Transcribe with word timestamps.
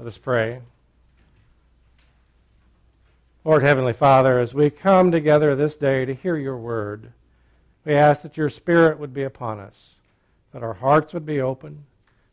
Let 0.00 0.08
us 0.08 0.16
pray. 0.16 0.60
Lord 3.44 3.62
Heavenly 3.62 3.92
Father, 3.92 4.38
as 4.38 4.54
we 4.54 4.70
come 4.70 5.10
together 5.10 5.54
this 5.54 5.76
day 5.76 6.06
to 6.06 6.14
hear 6.14 6.38
your 6.38 6.56
word, 6.56 7.12
we 7.84 7.92
ask 7.92 8.22
that 8.22 8.38
your 8.38 8.48
Spirit 8.48 8.98
would 8.98 9.12
be 9.12 9.24
upon 9.24 9.60
us, 9.60 9.96
that 10.54 10.62
our 10.62 10.72
hearts 10.72 11.12
would 11.12 11.26
be 11.26 11.42
open, 11.42 11.84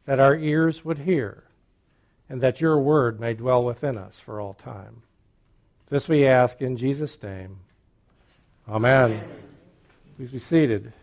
that 0.06 0.18
our 0.18 0.34
ears 0.34 0.86
would 0.86 1.00
hear, 1.00 1.44
and 2.30 2.40
that 2.40 2.62
your 2.62 2.80
word 2.80 3.20
may 3.20 3.34
dwell 3.34 3.66
within 3.66 3.98
us 3.98 4.18
for 4.18 4.40
all 4.40 4.54
time. 4.54 5.02
This 5.90 6.08
we 6.08 6.26
ask 6.26 6.62
in 6.62 6.78
Jesus' 6.78 7.22
name. 7.22 7.58
Amen. 8.70 9.20
Please 10.16 10.32
be 10.32 10.40
seated. 10.40 10.94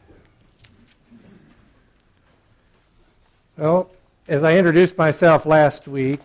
Well, 3.59 3.91
as 4.27 4.43
I 4.43 4.57
introduced 4.57 4.97
myself 4.97 5.45
last 5.45 5.87
week, 5.87 6.23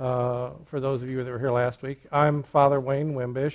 uh, 0.00 0.50
for 0.66 0.80
those 0.80 1.02
of 1.02 1.08
you 1.08 1.22
that 1.22 1.30
were 1.30 1.38
here 1.38 1.52
last 1.52 1.82
week, 1.82 2.02
I'm 2.10 2.42
Father 2.42 2.80
Wayne 2.80 3.14
Wimbish. 3.14 3.54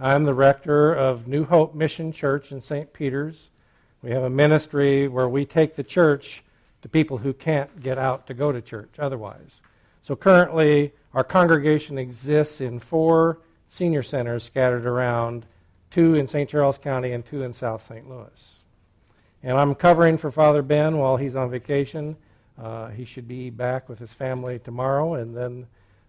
I'm 0.00 0.24
the 0.24 0.34
rector 0.34 0.92
of 0.92 1.26
New 1.28 1.44
Hope 1.44 1.74
Mission 1.74 2.12
Church 2.12 2.50
in 2.50 2.60
St. 2.60 2.92
Peter's. 2.92 3.50
We 4.02 4.10
have 4.10 4.24
a 4.24 4.30
ministry 4.30 5.08
where 5.08 5.28
we 5.28 5.46
take 5.46 5.76
the 5.76 5.84
church 5.84 6.42
to 6.82 6.88
people 6.88 7.18
who 7.18 7.32
can't 7.32 7.82
get 7.82 7.98
out 7.98 8.26
to 8.26 8.34
go 8.34 8.52
to 8.52 8.60
church 8.60 8.94
otherwise. 8.98 9.60
So 10.02 10.16
currently, 10.16 10.92
our 11.14 11.24
congregation 11.24 11.98
exists 11.98 12.60
in 12.60 12.78
four 12.80 13.38
senior 13.68 14.02
centers 14.02 14.44
scattered 14.44 14.86
around 14.86 15.46
two 15.90 16.14
in 16.14 16.26
St. 16.26 16.50
Charles 16.50 16.78
County 16.78 17.12
and 17.12 17.24
two 17.24 17.42
in 17.42 17.52
South 17.52 17.86
St. 17.86 18.08
Louis. 18.08 18.50
And 19.42 19.56
I'm 19.56 19.74
covering 19.74 20.18
for 20.18 20.30
Father 20.30 20.62
Ben 20.62 20.98
while 20.98 21.16
he's 21.16 21.36
on 21.36 21.50
vacation. 21.50 22.16
Uh, 22.60 22.88
he 22.88 23.04
should 23.04 23.28
be 23.28 23.50
back 23.50 23.88
with 23.88 23.98
his 23.98 24.12
family 24.12 24.58
tomorrow 24.58 25.14
and 25.14 25.36
then 25.36 25.66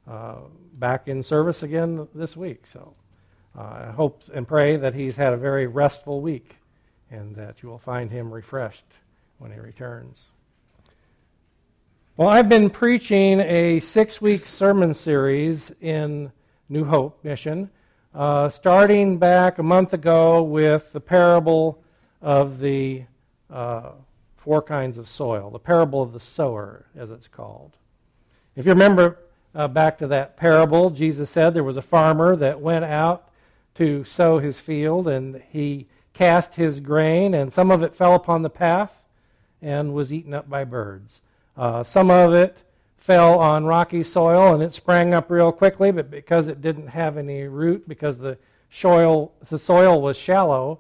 uh, 0.08 0.36
back 0.74 1.08
in 1.08 1.22
service 1.22 1.64
again 1.64 2.08
this 2.16 2.38
week. 2.38 2.66
So 2.66 2.94
uh, 3.58 3.88
I 3.88 3.92
hope 3.92 4.24
and 4.34 4.48
pray 4.48 4.78
that 4.78 4.94
he's 4.94 5.16
had 5.16 5.34
a 5.34 5.38
very 5.38 5.68
restful 5.68 6.22
week 6.22 6.56
and 7.12 7.36
that 7.36 7.62
you 7.62 7.70
will 7.70 7.80
find 7.80 8.12
him 8.12 8.32
refreshed 8.32 8.86
when 9.38 9.52
he 9.52 9.60
returns. 9.60 10.26
Well, 12.16 12.30
I've 12.30 12.50
been 12.50 12.70
preaching 12.70 13.40
a 13.42 13.80
six 13.80 14.22
week 14.22 14.46
sermon 14.46 14.94
series 14.94 15.72
in 15.82 16.32
New 16.70 16.84
Hope 16.84 17.24
Mission, 17.24 17.70
uh, 18.14 18.50
starting 18.50 19.18
back 19.18 19.60
a 19.60 19.64
month 19.64 19.94
ago 19.94 20.42
with 20.42 20.92
the 20.94 21.00
parable 21.00 21.84
of 22.22 22.60
the 22.60 23.04
uh, 23.52 23.92
four 24.38 24.62
kinds 24.62 24.98
of 24.98 25.08
soil, 25.08 25.50
the 25.50 25.60
parable 25.60 26.02
of 26.02 26.14
the 26.14 26.20
sower, 26.20 26.86
as 26.96 27.12
it's 27.12 27.28
called. 27.28 27.78
If 28.56 28.66
you 28.66 28.72
remember 28.72 29.20
uh, 29.58 29.68
back 29.68 29.98
to 29.98 30.08
that 30.08 30.38
parable, 30.38 30.92
Jesus 30.92 31.32
said 31.32 31.54
there 31.54 31.64
was 31.64 31.78
a 31.78 31.82
farmer 31.82 32.36
that 32.36 32.62
went 32.62 32.86
out 32.86 33.32
to 33.76 34.06
sow 34.06 34.38
his 34.38 34.60
field, 34.60 35.08
and 35.08 35.42
he 35.50 35.88
cast 36.14 36.54
his 36.54 36.80
grain, 36.80 37.34
and 37.34 37.52
some 37.52 37.72
of 37.72 37.82
it 37.82 37.96
fell 37.96 38.14
upon 38.14 38.44
the 38.44 38.50
path 38.52 38.92
and 39.62 39.94
was 39.96 40.14
eaten 40.14 40.34
up 40.36 40.48
by 40.48 40.64
birds. 40.64 41.22
Uh, 41.58 41.82
some 41.84 42.12
of 42.12 42.34
it 42.34 42.56
fell 43.00 43.40
on 43.40 43.66
rocky 43.66 44.04
soil 44.04 44.54
and 44.54 44.62
it 44.62 44.74
sprang 44.74 45.14
up 45.14 45.32
real 45.32 45.52
quickly, 45.52 45.92
but 45.92 46.12
because 46.12 46.48
it 46.48 46.62
didn't 46.62 46.88
have 46.88 47.18
any 47.18 47.44
root, 47.44 47.88
because 47.88 48.18
the 48.18 48.38
soil, 48.72 49.32
the 49.50 49.58
soil 49.58 50.02
was 50.02 50.18
shallow, 50.18 50.80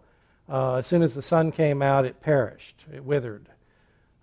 uh, 0.50 0.76
as 0.76 0.86
soon 0.86 1.02
as 1.02 1.16
the 1.16 1.22
sun 1.22 1.52
came 1.52 1.82
out, 1.82 2.06
it 2.06 2.22
perished, 2.22 2.86
it 2.94 3.04
withered. 3.04 3.48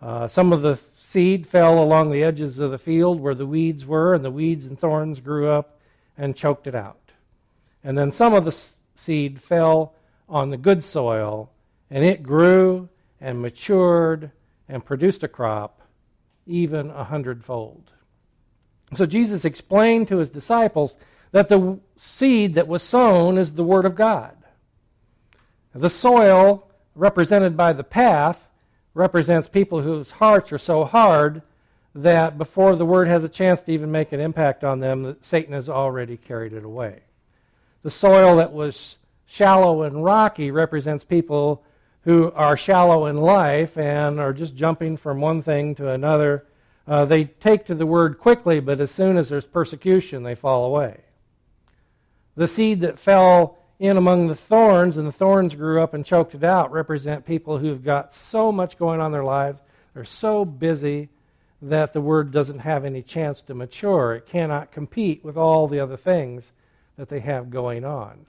Uh, 0.00 0.28
some 0.28 0.52
of 0.52 0.62
the 0.62 0.78
seed 1.14 1.46
fell 1.46 1.78
along 1.78 2.10
the 2.10 2.24
edges 2.24 2.58
of 2.58 2.72
the 2.72 2.78
field 2.78 3.20
where 3.20 3.36
the 3.36 3.46
weeds 3.46 3.86
were, 3.86 4.14
and 4.14 4.24
the 4.24 4.32
weeds 4.32 4.64
and 4.64 4.76
thorns 4.76 5.20
grew 5.20 5.48
up 5.48 5.78
and 6.18 6.34
choked 6.34 6.66
it 6.66 6.74
out. 6.74 7.12
And 7.84 7.96
then 7.96 8.10
some 8.10 8.34
of 8.34 8.44
the 8.44 8.56
seed 8.96 9.40
fell 9.40 9.94
on 10.28 10.50
the 10.50 10.56
good 10.56 10.82
soil, 10.82 11.52
and 11.88 12.04
it 12.04 12.24
grew 12.24 12.88
and 13.20 13.40
matured 13.40 14.32
and 14.68 14.84
produced 14.84 15.22
a 15.22 15.28
crop 15.28 15.82
even 16.48 16.90
a 16.90 17.04
hundredfold. 17.04 17.92
So 18.96 19.06
Jesus 19.06 19.44
explained 19.44 20.08
to 20.08 20.16
his 20.16 20.30
disciples 20.30 20.96
that 21.30 21.48
the 21.48 21.78
seed 21.96 22.54
that 22.54 22.66
was 22.66 22.82
sown 22.82 23.38
is 23.38 23.52
the 23.52 23.62
Word 23.62 23.84
of 23.84 23.94
God. 23.94 24.36
The 25.72 25.88
soil, 25.88 26.68
represented 26.96 27.56
by 27.56 27.72
the 27.72 27.84
path, 27.84 28.43
represents 28.94 29.48
people 29.48 29.82
whose 29.82 30.12
hearts 30.12 30.52
are 30.52 30.58
so 30.58 30.84
hard 30.84 31.42
that 31.94 32.38
before 32.38 32.76
the 32.76 32.86
Word 32.86 33.08
has 33.08 33.24
a 33.24 33.28
chance 33.28 33.60
to 33.62 33.72
even 33.72 33.92
make 33.92 34.12
an 34.12 34.20
impact 34.20 34.64
on 34.64 34.80
them, 34.80 35.16
Satan 35.20 35.52
has 35.52 35.68
already 35.68 36.16
carried 36.16 36.52
it 36.52 36.64
away. 36.64 37.02
The 37.82 37.90
soil 37.90 38.36
that 38.36 38.52
was 38.52 38.96
shallow 39.26 39.82
and 39.82 40.04
rocky 40.04 40.50
represents 40.50 41.04
people 41.04 41.62
who 42.02 42.32
are 42.32 42.56
shallow 42.56 43.06
in 43.06 43.16
life 43.16 43.76
and 43.76 44.18
are 44.18 44.32
just 44.32 44.54
jumping 44.54 44.96
from 44.96 45.20
one 45.20 45.42
thing 45.42 45.74
to 45.76 45.90
another 45.90 46.44
uh, 46.86 47.04
they 47.04 47.24
take 47.24 47.64
to 47.66 47.74
the 47.74 47.86
word 47.86 48.18
quickly, 48.18 48.60
but 48.60 48.80
as 48.80 48.90
soon 48.90 49.16
as 49.16 49.28
there's 49.28 49.46
persecution, 49.46 50.22
they 50.22 50.34
fall 50.34 50.66
away. 50.66 51.00
The 52.36 52.48
seed 52.48 52.82
that 52.82 52.98
fell 52.98 53.58
in 53.78 53.96
among 53.96 54.28
the 54.28 54.34
thorns 54.34 54.96
and 54.96 55.06
the 55.06 55.12
thorns 55.12 55.54
grew 55.54 55.82
up 55.82 55.94
and 55.94 56.06
choked 56.06 56.34
it 56.34 56.44
out 56.44 56.70
represent 56.70 57.26
people 57.26 57.58
who've 57.58 57.84
got 57.84 58.14
so 58.14 58.52
much 58.52 58.78
going 58.78 59.00
on 59.00 59.06
in 59.06 59.12
their 59.12 59.24
lives. 59.24 59.60
They're 59.92 60.04
so 60.04 60.44
busy 60.44 61.08
that 61.62 61.92
the 61.92 62.00
word 62.00 62.30
doesn't 62.30 62.60
have 62.60 62.84
any 62.84 63.02
chance 63.02 63.40
to 63.42 63.54
mature. 63.54 64.14
It 64.14 64.26
cannot 64.26 64.72
compete 64.72 65.24
with 65.24 65.36
all 65.36 65.66
the 65.66 65.80
other 65.80 65.96
things 65.96 66.52
that 66.96 67.08
they 67.08 67.20
have 67.20 67.50
going 67.50 67.84
on. 67.84 68.26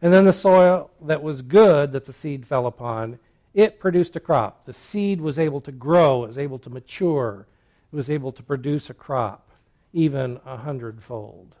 And 0.00 0.12
then 0.12 0.24
the 0.24 0.32
soil 0.32 0.90
that 1.02 1.22
was 1.22 1.42
good 1.42 1.92
that 1.92 2.06
the 2.06 2.12
seed 2.12 2.46
fell 2.46 2.66
upon, 2.66 3.18
it 3.54 3.80
produced 3.80 4.16
a 4.16 4.20
crop. 4.20 4.66
The 4.66 4.72
seed 4.72 5.20
was 5.20 5.38
able 5.38 5.60
to 5.62 5.72
grow, 5.72 6.24
it 6.24 6.28
was 6.28 6.38
able 6.38 6.58
to 6.60 6.70
mature, 6.70 7.46
it 7.92 7.96
was 7.96 8.10
able 8.10 8.32
to 8.32 8.42
produce 8.42 8.90
a 8.90 8.94
crop, 8.94 9.50
even 9.92 10.40
a 10.44 10.56
hundredfold. 10.56 11.56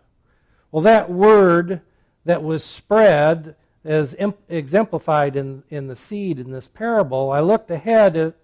Well, 0.70 0.82
that 0.82 1.10
word 1.10 1.80
that 2.24 2.42
was 2.42 2.64
spread 2.64 3.54
as 3.84 4.16
exemplified 4.48 5.36
in, 5.36 5.62
in 5.70 5.88
the 5.88 5.96
seed 5.96 6.38
in 6.38 6.50
this 6.50 6.68
parable, 6.68 7.30
I 7.30 7.40
looked 7.40 7.70
ahead 7.70 8.16
at 8.16 8.34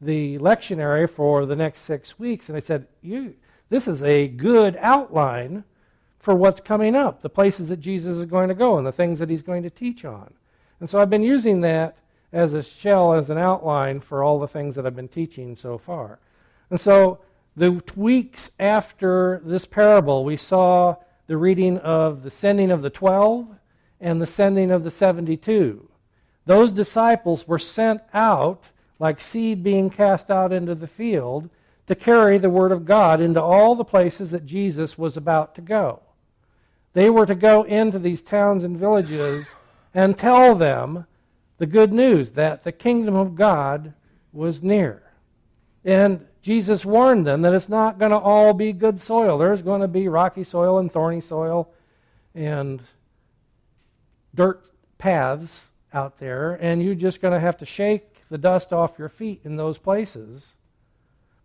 the 0.00 0.38
lectionary 0.38 1.08
for 1.08 1.46
the 1.46 1.56
next 1.56 1.80
six 1.82 2.18
weeks 2.18 2.48
and 2.48 2.56
I 2.56 2.60
said, 2.60 2.86
you, 3.00 3.34
This 3.68 3.86
is 3.86 4.02
a 4.02 4.28
good 4.28 4.76
outline 4.80 5.64
for 6.18 6.34
what's 6.34 6.60
coming 6.60 6.96
up, 6.96 7.22
the 7.22 7.28
places 7.28 7.68
that 7.68 7.78
Jesus 7.78 8.16
is 8.16 8.24
going 8.24 8.48
to 8.48 8.54
go 8.54 8.76
and 8.76 8.86
the 8.86 8.92
things 8.92 9.18
that 9.20 9.30
he's 9.30 9.42
going 9.42 9.62
to 9.62 9.70
teach 9.70 10.04
on. 10.04 10.34
And 10.80 10.90
so 10.90 11.00
I've 11.00 11.10
been 11.10 11.22
using 11.22 11.60
that 11.62 11.96
as 12.32 12.52
a 12.52 12.62
shell, 12.62 13.14
as 13.14 13.30
an 13.30 13.38
outline 13.38 14.00
for 14.00 14.22
all 14.22 14.38
the 14.38 14.48
things 14.48 14.74
that 14.74 14.84
I've 14.84 14.96
been 14.96 15.08
teaching 15.08 15.56
so 15.56 15.78
far. 15.78 16.18
And 16.70 16.80
so 16.80 17.20
the 17.56 17.82
weeks 17.96 18.50
after 18.58 19.40
this 19.44 19.64
parable, 19.64 20.24
we 20.24 20.36
saw 20.36 20.96
the 21.28 21.36
reading 21.36 21.78
of 21.78 22.24
the 22.24 22.30
sending 22.30 22.72
of 22.72 22.82
the 22.82 22.90
12 22.90 23.46
and 24.00 24.20
the 24.20 24.26
sending 24.26 24.72
of 24.72 24.82
the 24.82 24.90
72. 24.90 25.88
Those 26.46 26.72
disciples 26.72 27.46
were 27.46 27.58
sent 27.58 28.00
out 28.12 28.64
like 28.98 29.20
seed 29.20 29.62
being 29.62 29.90
cast 29.90 30.30
out 30.30 30.52
into 30.52 30.74
the 30.74 30.88
field 30.88 31.50
to 31.86 31.94
carry 31.94 32.38
the 32.38 32.50
Word 32.50 32.72
of 32.72 32.84
God 32.84 33.20
into 33.20 33.40
all 33.40 33.74
the 33.74 33.84
places 33.84 34.30
that 34.30 34.46
Jesus 34.46 34.98
was 34.98 35.16
about 35.16 35.54
to 35.54 35.60
go. 35.60 36.00
They 36.94 37.10
were 37.10 37.26
to 37.26 37.34
go 37.34 37.62
into 37.62 37.98
these 37.98 38.22
towns 38.22 38.64
and 38.64 38.78
villages 38.78 39.46
and 39.94 40.16
tell 40.16 40.54
them 40.54 41.06
the 41.58 41.66
good 41.66 41.92
news 41.92 42.32
that 42.32 42.64
the 42.64 42.72
kingdom 42.72 43.14
of 43.14 43.36
God 43.36 43.92
was 44.32 44.62
near. 44.62 45.02
And 45.84 46.26
Jesus 46.42 46.84
warned 46.84 47.26
them 47.26 47.42
that 47.42 47.54
it's 47.54 47.68
not 47.68 47.98
going 47.98 48.10
to 48.10 48.18
all 48.18 48.52
be 48.52 48.72
good 48.72 49.00
soil. 49.00 49.38
There's 49.38 49.62
going 49.62 49.80
to 49.80 49.88
be 49.88 50.08
rocky 50.08 50.44
soil 50.44 50.78
and 50.78 50.92
thorny 50.92 51.20
soil 51.20 51.70
and 52.34 52.80
dirt 54.34 54.70
paths 54.98 55.60
out 55.92 56.18
there, 56.18 56.54
and 56.54 56.82
you're 56.82 56.94
just 56.94 57.20
going 57.20 57.34
to 57.34 57.40
have 57.40 57.56
to 57.58 57.66
shake 57.66 58.04
the 58.30 58.38
dust 58.38 58.72
off 58.72 58.98
your 58.98 59.08
feet 59.08 59.40
in 59.44 59.56
those 59.56 59.78
places. 59.78 60.54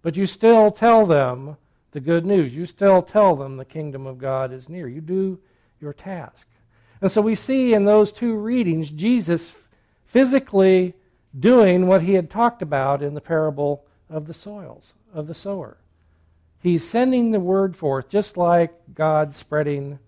But 0.02 0.16
you 0.16 0.26
still 0.26 0.70
tell 0.70 1.06
them 1.06 1.58
the 1.92 2.00
good 2.00 2.26
news. 2.26 2.54
You 2.54 2.66
still 2.66 3.02
tell 3.02 3.36
them 3.36 3.58
the 3.58 3.66
kingdom 3.66 4.06
of 4.06 4.18
God 4.18 4.52
is 4.52 4.68
near. 4.68 4.88
You 4.88 5.02
do 5.02 5.40
your 5.80 5.94
task. 5.94 6.48
And 7.02 7.12
so 7.12 7.22
we 7.22 7.36
see 7.36 7.74
in 7.74 7.86
those 7.86 8.12
two 8.12 8.36
readings 8.36 8.90
Jesus 8.90 9.56
physically 10.06 10.94
doing 11.38 11.88
what 11.88 12.04
he 12.04 12.14
had 12.14 12.30
talked 12.30 12.62
about 12.62 13.02
in 13.02 13.14
the 13.14 13.22
parable 13.22 13.86
of 14.14 14.28
the 14.28 14.34
soils, 14.34 14.94
of 15.14 15.28
the 15.28 15.34
sower. 15.34 15.78
He's 16.62 16.88
sending 16.88 17.32
the 17.32 17.40
word 17.40 17.76
forth 17.76 18.08
just 18.08 18.38
like 18.38 18.72
God 18.94 19.34
spreading 19.34 20.00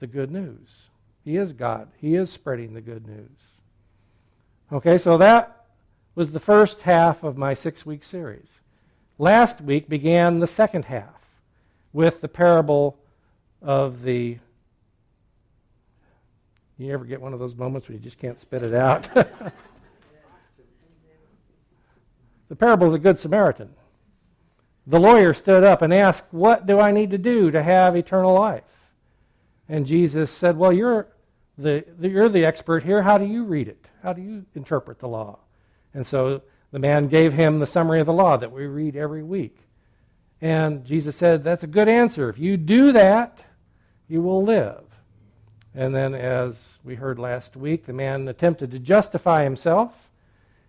the 0.00 0.06
good 0.06 0.30
news. 0.30 0.88
He 1.24 1.36
is 1.36 1.52
God. 1.52 1.88
He 1.98 2.16
is 2.16 2.30
spreading 2.30 2.74
the 2.74 2.80
good 2.80 3.06
news. 3.06 3.30
Okay, 4.72 4.98
so 4.98 5.16
that 5.18 5.66
was 6.14 6.32
the 6.32 6.40
first 6.40 6.82
half 6.82 7.22
of 7.22 7.38
my 7.38 7.54
six 7.54 7.86
week 7.86 8.02
series. 8.02 8.60
Last 9.18 9.60
week 9.60 9.88
began 9.88 10.40
the 10.40 10.46
second 10.46 10.86
half. 10.86 11.14
with 11.92 12.20
the 12.22 12.28
parable 12.28 12.96
of 13.60 14.02
the. 14.02 14.38
You 16.78 16.92
ever 16.92 17.04
get 17.04 17.20
one 17.20 17.32
of 17.32 17.38
those 17.38 17.54
moments 17.54 17.88
where 17.88 17.96
you 17.96 18.02
just 18.02 18.18
can't 18.18 18.38
spit 18.38 18.62
it 18.62 18.74
out? 18.74 19.08
the 22.52 22.56
parable 22.56 22.88
of 22.88 22.92
the 22.92 22.98
Good 22.98 23.18
Samaritan. 23.18 23.70
The 24.86 25.00
lawyer 25.00 25.32
stood 25.32 25.64
up 25.64 25.80
and 25.80 25.90
asked, 25.90 26.24
What 26.32 26.66
do 26.66 26.78
I 26.78 26.90
need 26.90 27.10
to 27.12 27.16
do 27.16 27.50
to 27.50 27.62
have 27.62 27.96
eternal 27.96 28.34
life? 28.34 28.62
And 29.70 29.86
Jesus 29.86 30.30
said, 30.30 30.58
Well, 30.58 30.70
you're 30.70 31.06
the, 31.56 31.82
the, 31.98 32.10
you're 32.10 32.28
the 32.28 32.44
expert 32.44 32.84
here. 32.84 33.00
How 33.00 33.16
do 33.16 33.24
you 33.24 33.44
read 33.44 33.68
it? 33.68 33.88
How 34.02 34.12
do 34.12 34.20
you 34.20 34.44
interpret 34.54 34.98
the 34.98 35.08
law? 35.08 35.38
And 35.94 36.06
so 36.06 36.42
the 36.72 36.78
man 36.78 37.08
gave 37.08 37.32
him 37.32 37.58
the 37.58 37.66
summary 37.66 38.00
of 38.00 38.06
the 38.06 38.12
law 38.12 38.36
that 38.36 38.52
we 38.52 38.66
read 38.66 38.96
every 38.96 39.22
week. 39.22 39.56
And 40.42 40.84
Jesus 40.84 41.16
said, 41.16 41.44
That's 41.44 41.64
a 41.64 41.66
good 41.66 41.88
answer. 41.88 42.28
If 42.28 42.38
you 42.38 42.58
do 42.58 42.92
that, 42.92 43.42
you 44.08 44.20
will 44.20 44.44
live. 44.44 44.84
And 45.74 45.94
then, 45.94 46.14
as 46.14 46.58
we 46.84 46.96
heard 46.96 47.18
last 47.18 47.56
week, 47.56 47.86
the 47.86 47.94
man 47.94 48.28
attempted 48.28 48.72
to 48.72 48.78
justify 48.78 49.42
himself. 49.42 49.94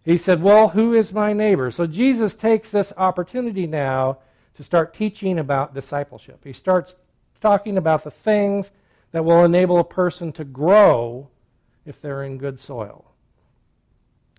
He 0.04 0.18
said, 0.18 0.42
Well, 0.42 0.70
who 0.70 0.94
is 0.94 1.14
my 1.14 1.34
neighbor? 1.34 1.72
So 1.72 1.88
Jesus 1.88 2.36
takes 2.36 2.70
this 2.70 2.94
opportunity 2.98 3.68
now 3.68 4.20
to 4.56 4.64
start 4.64 4.94
teaching 4.94 5.40
about 5.40 5.74
discipleship. 5.74 6.42
He 6.44 6.54
starts 6.54 6.96
talking 7.42 7.78
about 7.78 8.04
the 8.04 8.12
things 8.12 8.70
that 9.12 9.26
will 9.26 9.44
enable 9.44 9.80
a 9.80 9.84
person 9.84 10.32
to 10.34 10.44
grow 10.44 11.30
if 11.86 12.02
they're 12.02 12.24
in 12.24 12.38
good 12.38 12.60
soil. 12.60 13.06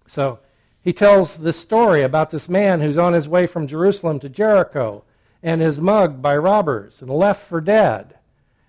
So 0.06 0.40
he 0.82 0.93
tells 0.93 1.37
this 1.37 1.58
story 1.58 2.02
about 2.02 2.31
this 2.31 2.49
man 2.49 2.81
who's 2.81 2.99
on 2.99 3.14
his 3.14 3.28
way 3.28 3.46
from 3.46 3.67
Jerusalem 3.67 4.20
to 4.20 4.28
Jericho 4.28 5.05
and 5.43 5.62
is 5.62 5.81
mugged 5.81 6.20
by 6.20 6.37
robbers 6.37 7.00
and 7.00 7.10
left 7.10 7.49
for 7.49 7.60
dead. 7.60 8.19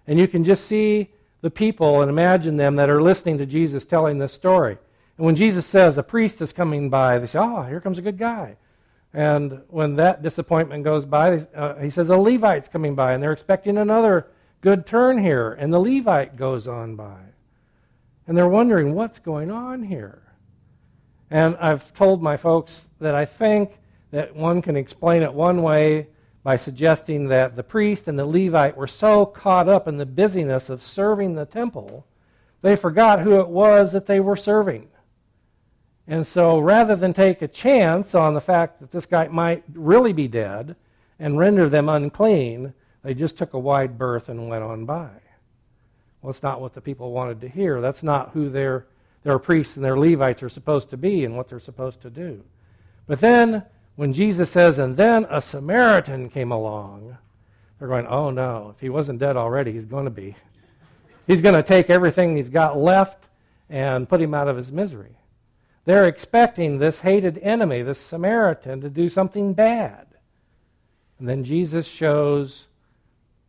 And 0.08 0.20
you 0.20 0.28
can 0.28 0.44
just 0.44 0.66
see 0.66 1.10
the 1.42 1.52
people 1.52 2.02
and 2.02 2.10
imagine 2.10 2.58
them 2.58 2.76
that 2.78 2.90
are 2.90 3.02
listening 3.02 3.38
to 3.40 3.46
Jesus 3.46 3.86
telling 3.86 4.18
this 4.18 4.34
story. 4.34 4.78
And 5.18 5.26
when 5.26 5.36
Jesus 5.36 5.66
says 5.66 5.98
a 5.98 6.04
priest 6.04 6.42
is 6.42 6.52
coming 6.52 6.90
by, 6.90 7.20
they 7.20 7.28
say, 7.28 7.40
Oh, 7.40 7.64
here 7.64 7.82
comes 7.82 7.98
a 7.98 8.02
good 8.02 8.18
guy. 8.18 8.58
And 9.14 9.62
when 9.70 9.96
that 9.96 10.22
disappointment 10.22 10.84
goes 10.84 11.06
by, 11.06 11.48
uh, 11.56 11.76
he 11.76 11.90
says 11.90 12.10
a 12.10 12.18
Levite's 12.18 12.68
coming 12.68 12.96
by, 12.96 13.14
and 13.14 13.24
they're 13.24 13.32
expecting 13.32 13.78
another 13.78 14.28
good 14.60 14.86
turn 14.86 15.18
here. 15.18 15.54
And 15.54 15.74
the 15.74 15.80
Levite 15.80 16.36
goes 16.36 16.68
on 16.68 16.98
by. 16.98 17.20
And 18.28 18.38
they're 18.38 18.50
wondering, 18.50 18.94
what's 18.94 19.20
going 19.20 19.52
on 19.52 19.84
here? 19.84 20.22
And 21.32 21.56
I've 21.58 21.94
told 21.94 22.22
my 22.22 22.36
folks 22.36 22.88
that 23.00 23.16
I 23.16 23.24
think 23.26 23.78
that 24.12 24.36
one 24.36 24.62
can 24.62 24.76
explain 24.76 25.24
it 25.24 25.34
one 25.34 25.62
way 25.62 26.08
by 26.44 26.58
suggesting 26.58 27.30
that 27.30 27.56
the 27.56 27.64
priest 27.64 28.08
and 28.08 28.20
the 28.20 28.26
Levite 28.26 28.76
were 28.76 28.88
so 28.88 29.26
caught 29.26 29.70
up 29.70 29.88
in 29.88 29.98
the 29.98 30.06
busyness 30.06 30.70
of 30.70 30.84
serving 30.84 31.36
the 31.36 31.46
temple, 31.46 32.06
they 32.62 32.76
forgot 32.76 33.22
who 33.22 33.40
it 33.40 33.48
was 33.48 33.94
that 33.94 34.06
they 34.06 34.20
were 34.20 34.36
serving. 34.36 34.90
And 36.08 36.26
so 36.26 36.60
rather 36.60 36.96
than 36.96 37.14
take 37.14 37.42
a 37.42 37.48
chance 37.48 38.14
on 38.14 38.34
the 38.34 38.42
fact 38.42 38.80
that 38.80 38.92
this 38.92 39.06
guy 39.06 39.28
might 39.28 39.64
really 39.74 40.14
be 40.14 40.28
dead 40.28 40.76
and 41.20 41.38
render 41.38 41.68
them 41.68 41.90
unclean, 41.90 42.74
they 43.04 43.14
just 43.14 43.38
took 43.38 43.54
a 43.54 43.60
wide 43.60 43.98
berth 43.98 44.30
and 44.30 44.50
went 44.50 44.64
on 44.64 44.86
by. 44.86 45.10
Well, 46.22 46.30
it's 46.30 46.44
not 46.44 46.62
what 46.62 46.74
the 46.74 46.82
people 46.82 47.12
wanted 47.12 47.42
to 47.42 47.50
hear. 47.50 47.82
That's 47.82 48.04
not 48.04 48.32
who 48.32 48.50
their, 48.50 48.86
their 49.24 49.40
priests 49.40 49.76
and 49.76 49.86
their 49.86 49.98
Levites 49.98 50.44
are 50.44 50.50
supposed 50.50 50.90
to 50.92 50.98
be 50.98 51.26
and 51.26 51.36
what 51.36 51.50
they're 51.50 51.60
supposed 51.60 52.02
to 52.02 52.10
do. 52.10 52.44
But 53.08 53.20
then, 53.20 53.64
when 53.96 54.14
Jesus 54.14 54.50
says, 54.50 54.80
and 54.80 54.98
then 54.98 55.26
a 55.30 55.40
Samaritan 55.40 56.30
came 56.30 56.52
along, 56.52 57.18
they're 57.80 57.88
going, 57.88 58.08
oh 58.08 58.30
no, 58.30 58.74
if 58.76 58.82
he 58.82 58.90
wasn't 58.90 59.20
dead 59.20 59.38
already, 59.38 59.72
he's 59.72 59.86
going 59.86 60.06
to 60.06 60.12
be. 60.12 60.36
He's 61.28 61.42
going 61.42 61.56
to 61.56 61.64
take 61.64 61.90
everything 61.90 62.36
he's 62.36 62.50
got 62.50 62.78
left 62.78 63.28
and 63.70 64.08
put 64.08 64.22
him 64.22 64.34
out 64.34 64.48
of 64.48 64.58
his 64.58 64.72
misery. 64.72 65.16
They're 65.86 66.06
expecting 66.06 66.80
this 66.80 67.00
hated 67.00 67.38
enemy, 67.40 67.84
this 67.84 68.00
Samaritan, 68.00 68.82
to 68.82 68.90
do 68.90 69.08
something 69.08 69.54
bad. 69.54 70.08
And 71.20 71.30
then 71.30 71.44
Jesus 71.44 71.86
shows 71.86 72.68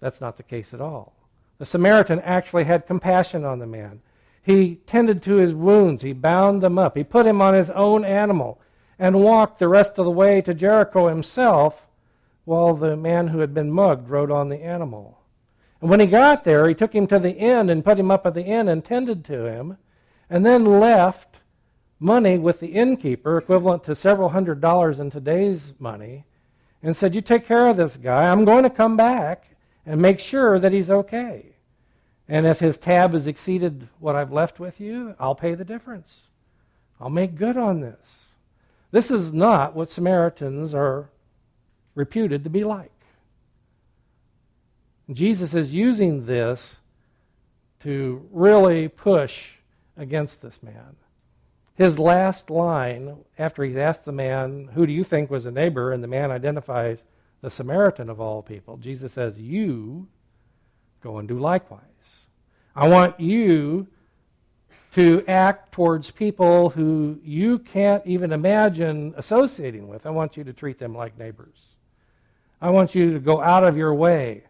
that's 0.01 0.21
not 0.21 0.37
the 0.37 0.43
case 0.43 0.75
at 0.75 0.81
all. 0.81 1.15
The 1.59 1.67
Samaritan 1.67 2.21
actually 2.21 2.65
had 2.65 2.87
compassion 2.87 3.45
on 3.45 3.59
the 3.59 3.67
man. 3.67 4.01
He 4.43 4.77
tended 4.87 5.23
to 5.23 5.37
his 5.37 5.55
wounds, 5.55 6.03
he 6.03 6.13
bound 6.13 6.63
them 6.63 6.79
up, 6.79 6.97
he 6.97 7.03
put 7.03 7.27
him 7.27 7.43
on 7.43 7.55
his 7.55 7.71
own 7.71 8.05
animal, 8.05 8.61
and 8.99 9.23
walked 9.23 9.59
the 9.59 9.69
rest 9.69 9.99
of 9.99 10.05
the 10.05 10.11
way 10.11 10.41
to 10.43 10.55
Jericho 10.55 11.09
himself 11.09 11.87
while 12.45 12.75
the 12.75 12.97
man 12.97 13.29
who 13.29 13.41
had 13.41 13.53
been 13.53 13.73
mugged 13.73 14.09
rode 14.09 14.31
on 14.31 14.49
the 14.49 14.63
animal. 14.63 15.19
And 15.81 15.91
when 15.91 16.01
he 16.01 16.07
got 16.07 16.45
there, 16.45 16.69
he 16.69 16.75
took 16.75 16.95
him 16.95 17.07
to 17.09 17.19
the 17.19 17.33
inn 17.33 17.69
and 17.69 17.85
put 17.85 17.99
him 17.99 18.11
up 18.11 18.25
at 18.25 18.35
the 18.35 18.45
inn 18.45 18.69
and 18.69 18.85
tended 18.85 19.25
to 19.25 19.47
him, 19.47 19.79
and 20.31 20.47
then 20.47 20.79
left 20.79 21.41
money 21.99 22.39
with 22.39 22.61
the 22.61 22.69
innkeeper, 22.69 23.39
equivalent 23.39 23.85
to 23.85 23.97
several 23.97 24.31
hundred 24.31 24.61
dollars 24.61 24.99
in 24.99 25.11
today's 25.11 25.73
money, 25.79 26.25
and 26.83 26.97
said, 26.97 27.15
You 27.15 27.21
take 27.21 27.47
care 27.47 27.69
of 27.69 27.77
this 27.77 27.97
guy. 27.97 28.31
I'm 28.31 28.45
going 28.45 28.65
to 28.65 28.71
come 28.71 28.97
back 28.97 29.49
and 29.85 30.01
make 30.01 30.19
sure 30.19 30.59
that 30.59 30.73
he's 30.73 30.91
okay. 30.91 31.47
And 32.29 32.47
if 32.47 32.59
his 32.59 32.77
tab 32.77 33.13
has 33.13 33.27
exceeded 33.27 33.89
what 34.01 34.17
I've 34.17 34.33
left 34.33 34.59
with 34.59 34.81
you, 34.81 35.15
I'll 35.19 35.35
pay 35.35 35.55
the 35.55 35.65
difference. 35.65 36.23
I'll 37.01 37.11
make 37.11 37.37
good 37.37 37.57
on 37.57 37.81
this. 37.81 38.27
This 38.91 39.11
is 39.11 39.33
not 39.33 39.75
what 39.75 39.91
Samaritans 39.91 40.75
are 40.75 41.11
reputed 41.95 42.45
to 42.45 42.51
be 42.51 42.65
like. 42.65 42.91
Jesus 45.13 45.55
is 45.55 45.73
using 45.73 46.27
this 46.27 46.77
to 47.81 48.27
really 48.33 48.89
push 48.89 49.51
against 49.97 50.43
this 50.43 50.63
man. 50.63 50.97
His 51.77 51.99
last 51.99 52.49
line, 52.49 53.19
after 53.39 53.63
he's 53.63 53.77
asked 53.77 54.05
the 54.05 54.13
man, 54.13 54.71
Who 54.75 54.87
do 54.87 54.93
you 54.93 55.05
think 55.05 55.31
was 55.31 55.47
a 55.47 55.51
neighbor? 55.51 55.93
and 55.93 56.03
the 56.03 56.09
man 56.09 56.31
identifies 56.31 56.99
the 57.43 57.51
Samaritan 57.51 58.09
of 58.09 58.21
all 58.21 58.43
people, 58.43 58.79
Jesus 58.79 59.13
says, 59.13 59.39
You 59.39 60.09
go 61.03 61.19
and 61.19 61.29
do 61.29 61.39
likewise. 61.39 61.83
I 62.75 62.89
want 62.89 63.21
you 63.21 63.87
to 64.93 65.23
act 65.29 65.73
towards 65.73 66.11
people 66.11 66.71
who 66.71 67.19
you 67.23 67.59
can't 67.59 68.07
even 68.07 68.33
imagine 68.33 69.13
associating 69.19 69.89
with. 69.89 70.07
I 70.07 70.11
want 70.11 70.37
you 70.39 70.45
to 70.45 70.55
treat 70.55 70.79
them 70.79 70.95
like 70.95 71.19
neighbors. 71.19 71.59
I 72.61 72.71
want 72.71 72.95
you 72.95 73.13
to 73.13 73.19
go 73.19 73.43
out 73.43 73.65
of 73.65 73.77
your 73.77 73.95
way 73.95 74.45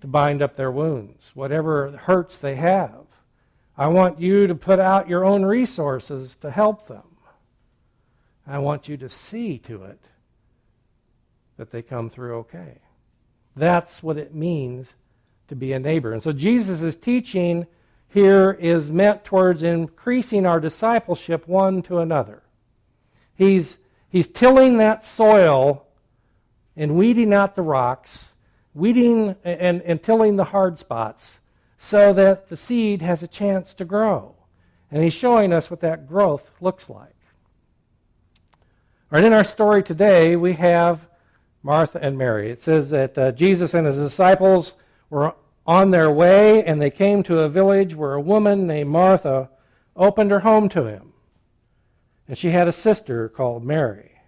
to 0.00 0.06
bind 0.06 0.40
up 0.40 0.56
their 0.56 0.70
wounds, 0.70 1.30
whatever 1.34 1.90
hurts 1.90 2.38
they 2.38 2.54
have. 2.54 3.04
I 3.76 3.86
want 3.88 4.20
you 4.20 4.46
to 4.46 4.54
put 4.54 4.78
out 4.78 5.08
your 5.08 5.24
own 5.24 5.44
resources 5.44 6.36
to 6.36 6.50
help 6.50 6.86
them. 6.86 7.02
I 8.46 8.58
want 8.58 8.88
you 8.88 8.96
to 8.98 9.08
see 9.08 9.58
to 9.58 9.84
it 9.84 10.00
that 11.56 11.70
they 11.70 11.82
come 11.82 12.10
through 12.10 12.38
okay. 12.38 12.78
That's 13.56 14.02
what 14.02 14.16
it 14.16 14.34
means 14.34 14.94
to 15.48 15.54
be 15.54 15.72
a 15.72 15.78
neighbor. 15.78 16.12
And 16.12 16.22
so 16.22 16.32
Jesus' 16.32 16.96
teaching 16.96 17.66
here 18.08 18.50
is 18.52 18.90
meant 18.90 19.24
towards 19.24 19.62
increasing 19.62 20.46
our 20.46 20.58
discipleship 20.58 21.46
one 21.46 21.82
to 21.82 21.98
another. 21.98 22.42
He's, 23.34 23.78
he's 24.08 24.26
tilling 24.26 24.78
that 24.78 25.06
soil 25.06 25.86
and 26.76 26.96
weeding 26.96 27.32
out 27.32 27.54
the 27.54 27.62
rocks, 27.62 28.30
weeding 28.74 29.36
and, 29.44 29.82
and 29.82 30.02
tilling 30.02 30.36
the 30.36 30.44
hard 30.44 30.78
spots 30.78 31.38
so 31.82 32.12
that 32.12 32.50
the 32.50 32.58
seed 32.58 33.00
has 33.00 33.22
a 33.22 33.26
chance 33.26 33.72
to 33.72 33.86
grow. 33.86 34.34
And 34.90 35.02
he's 35.02 35.14
showing 35.14 35.50
us 35.50 35.70
what 35.70 35.80
that 35.80 36.06
growth 36.06 36.50
looks 36.60 36.90
like. 36.90 37.16
Right, 39.08 39.24
in 39.24 39.32
our 39.32 39.44
story 39.44 39.82
today, 39.82 40.36
we 40.36 40.52
have 40.52 41.00
Martha 41.62 41.98
and 42.02 42.18
Mary. 42.18 42.50
It 42.50 42.60
says 42.60 42.90
that 42.90 43.16
uh, 43.16 43.32
Jesus 43.32 43.72
and 43.72 43.86
his 43.86 43.96
disciples 43.96 44.74
were 45.08 45.34
on 45.66 45.90
their 45.90 46.10
way, 46.10 46.62
and 46.64 46.82
they 46.82 46.90
came 46.90 47.22
to 47.22 47.38
a 47.38 47.48
village 47.48 47.94
where 47.94 48.12
a 48.12 48.20
woman 48.20 48.66
named 48.66 48.90
Martha 48.90 49.48
opened 49.96 50.30
her 50.32 50.40
home 50.40 50.68
to 50.68 50.84
him. 50.84 51.14
And 52.28 52.36
she 52.36 52.50
had 52.50 52.68
a 52.68 52.72
sister 52.72 53.30
called 53.30 53.64
Mary. 53.64 54.20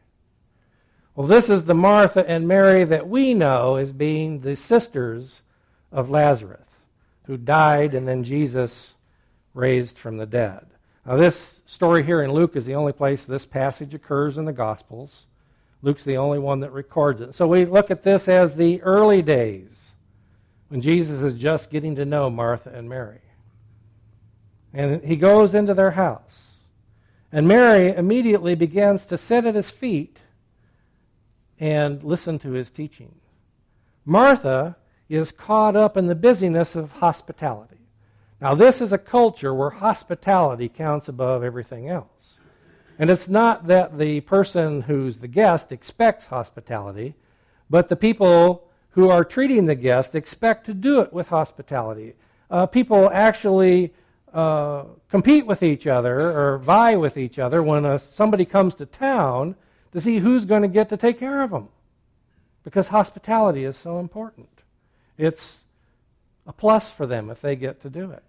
Well, 1.14 1.26
this 1.26 1.50
is 1.50 1.66
the 1.66 1.74
Martha 1.74 2.26
and 2.26 2.48
Mary 2.48 2.84
that 2.84 3.10
we 3.10 3.34
know 3.34 3.76
as 3.76 3.92
being 3.92 4.40
the 4.40 4.56
sisters 4.56 5.42
of 5.92 6.08
Lazarus, 6.08 6.71
who 7.24 7.36
died 7.36 7.94
and 7.94 8.06
then 8.06 8.24
Jesus 8.24 8.94
raised 9.54 9.98
from 9.98 10.16
the 10.16 10.26
dead. 10.26 10.66
Now, 11.06 11.16
this 11.16 11.60
story 11.66 12.02
here 12.02 12.22
in 12.22 12.32
Luke 12.32 12.56
is 12.56 12.64
the 12.64 12.74
only 12.74 12.92
place 12.92 13.24
this 13.24 13.44
passage 13.44 13.94
occurs 13.94 14.38
in 14.38 14.44
the 14.44 14.52
Gospels. 14.52 15.26
Luke's 15.82 16.04
the 16.04 16.16
only 16.16 16.38
one 16.38 16.60
that 16.60 16.72
records 16.72 17.20
it. 17.20 17.34
So 17.34 17.46
we 17.48 17.64
look 17.64 17.90
at 17.90 18.04
this 18.04 18.28
as 18.28 18.54
the 18.54 18.80
early 18.82 19.20
days 19.20 19.92
when 20.68 20.80
Jesus 20.80 21.20
is 21.20 21.34
just 21.34 21.70
getting 21.70 21.96
to 21.96 22.04
know 22.04 22.30
Martha 22.30 22.70
and 22.70 22.88
Mary. 22.88 23.20
And 24.72 25.02
he 25.02 25.16
goes 25.16 25.54
into 25.54 25.74
their 25.74 25.90
house. 25.90 26.52
And 27.32 27.48
Mary 27.48 27.88
immediately 27.88 28.54
begins 28.54 29.06
to 29.06 29.18
sit 29.18 29.44
at 29.44 29.54
his 29.54 29.70
feet 29.70 30.18
and 31.58 32.02
listen 32.02 32.38
to 32.40 32.52
his 32.52 32.70
teaching. 32.70 33.14
Martha 34.04 34.76
is 35.08 35.32
caught 35.32 35.76
up 35.76 35.96
in 35.96 36.06
the 36.06 36.14
busyness 36.14 36.74
of 36.74 36.92
hospitality. 36.92 37.76
Now, 38.40 38.54
this 38.54 38.80
is 38.80 38.92
a 38.92 38.98
culture 38.98 39.54
where 39.54 39.70
hospitality 39.70 40.68
counts 40.68 41.08
above 41.08 41.44
everything 41.44 41.88
else. 41.88 42.34
And 42.98 43.10
it's 43.10 43.28
not 43.28 43.66
that 43.68 43.98
the 43.98 44.20
person 44.20 44.82
who's 44.82 45.18
the 45.18 45.28
guest 45.28 45.72
expects 45.72 46.26
hospitality, 46.26 47.14
but 47.70 47.88
the 47.88 47.96
people 47.96 48.68
who 48.90 49.08
are 49.08 49.24
treating 49.24 49.66
the 49.66 49.74
guest 49.74 50.14
expect 50.14 50.66
to 50.66 50.74
do 50.74 51.00
it 51.00 51.12
with 51.12 51.28
hospitality. 51.28 52.14
Uh, 52.50 52.66
people 52.66 53.10
actually 53.12 53.94
uh, 54.34 54.84
compete 55.10 55.46
with 55.46 55.62
each 55.62 55.86
other 55.86 56.18
or 56.36 56.58
vie 56.58 56.96
with 56.96 57.16
each 57.16 57.38
other 57.38 57.62
when 57.62 57.84
a, 57.84 57.98
somebody 57.98 58.44
comes 58.44 58.74
to 58.74 58.86
town 58.86 59.54
to 59.92 60.00
see 60.00 60.18
who's 60.18 60.44
going 60.44 60.62
to 60.62 60.68
get 60.68 60.88
to 60.88 60.96
take 60.96 61.18
care 61.18 61.42
of 61.42 61.50
them 61.50 61.68
because 62.64 62.88
hospitality 62.88 63.64
is 63.64 63.76
so 63.76 63.98
important. 63.98 64.48
It's 65.22 65.58
a 66.48 66.52
plus 66.52 66.90
for 66.90 67.06
them 67.06 67.30
if 67.30 67.40
they 67.40 67.54
get 67.54 67.80
to 67.82 67.90
do 67.90 68.10
it. 68.10 68.24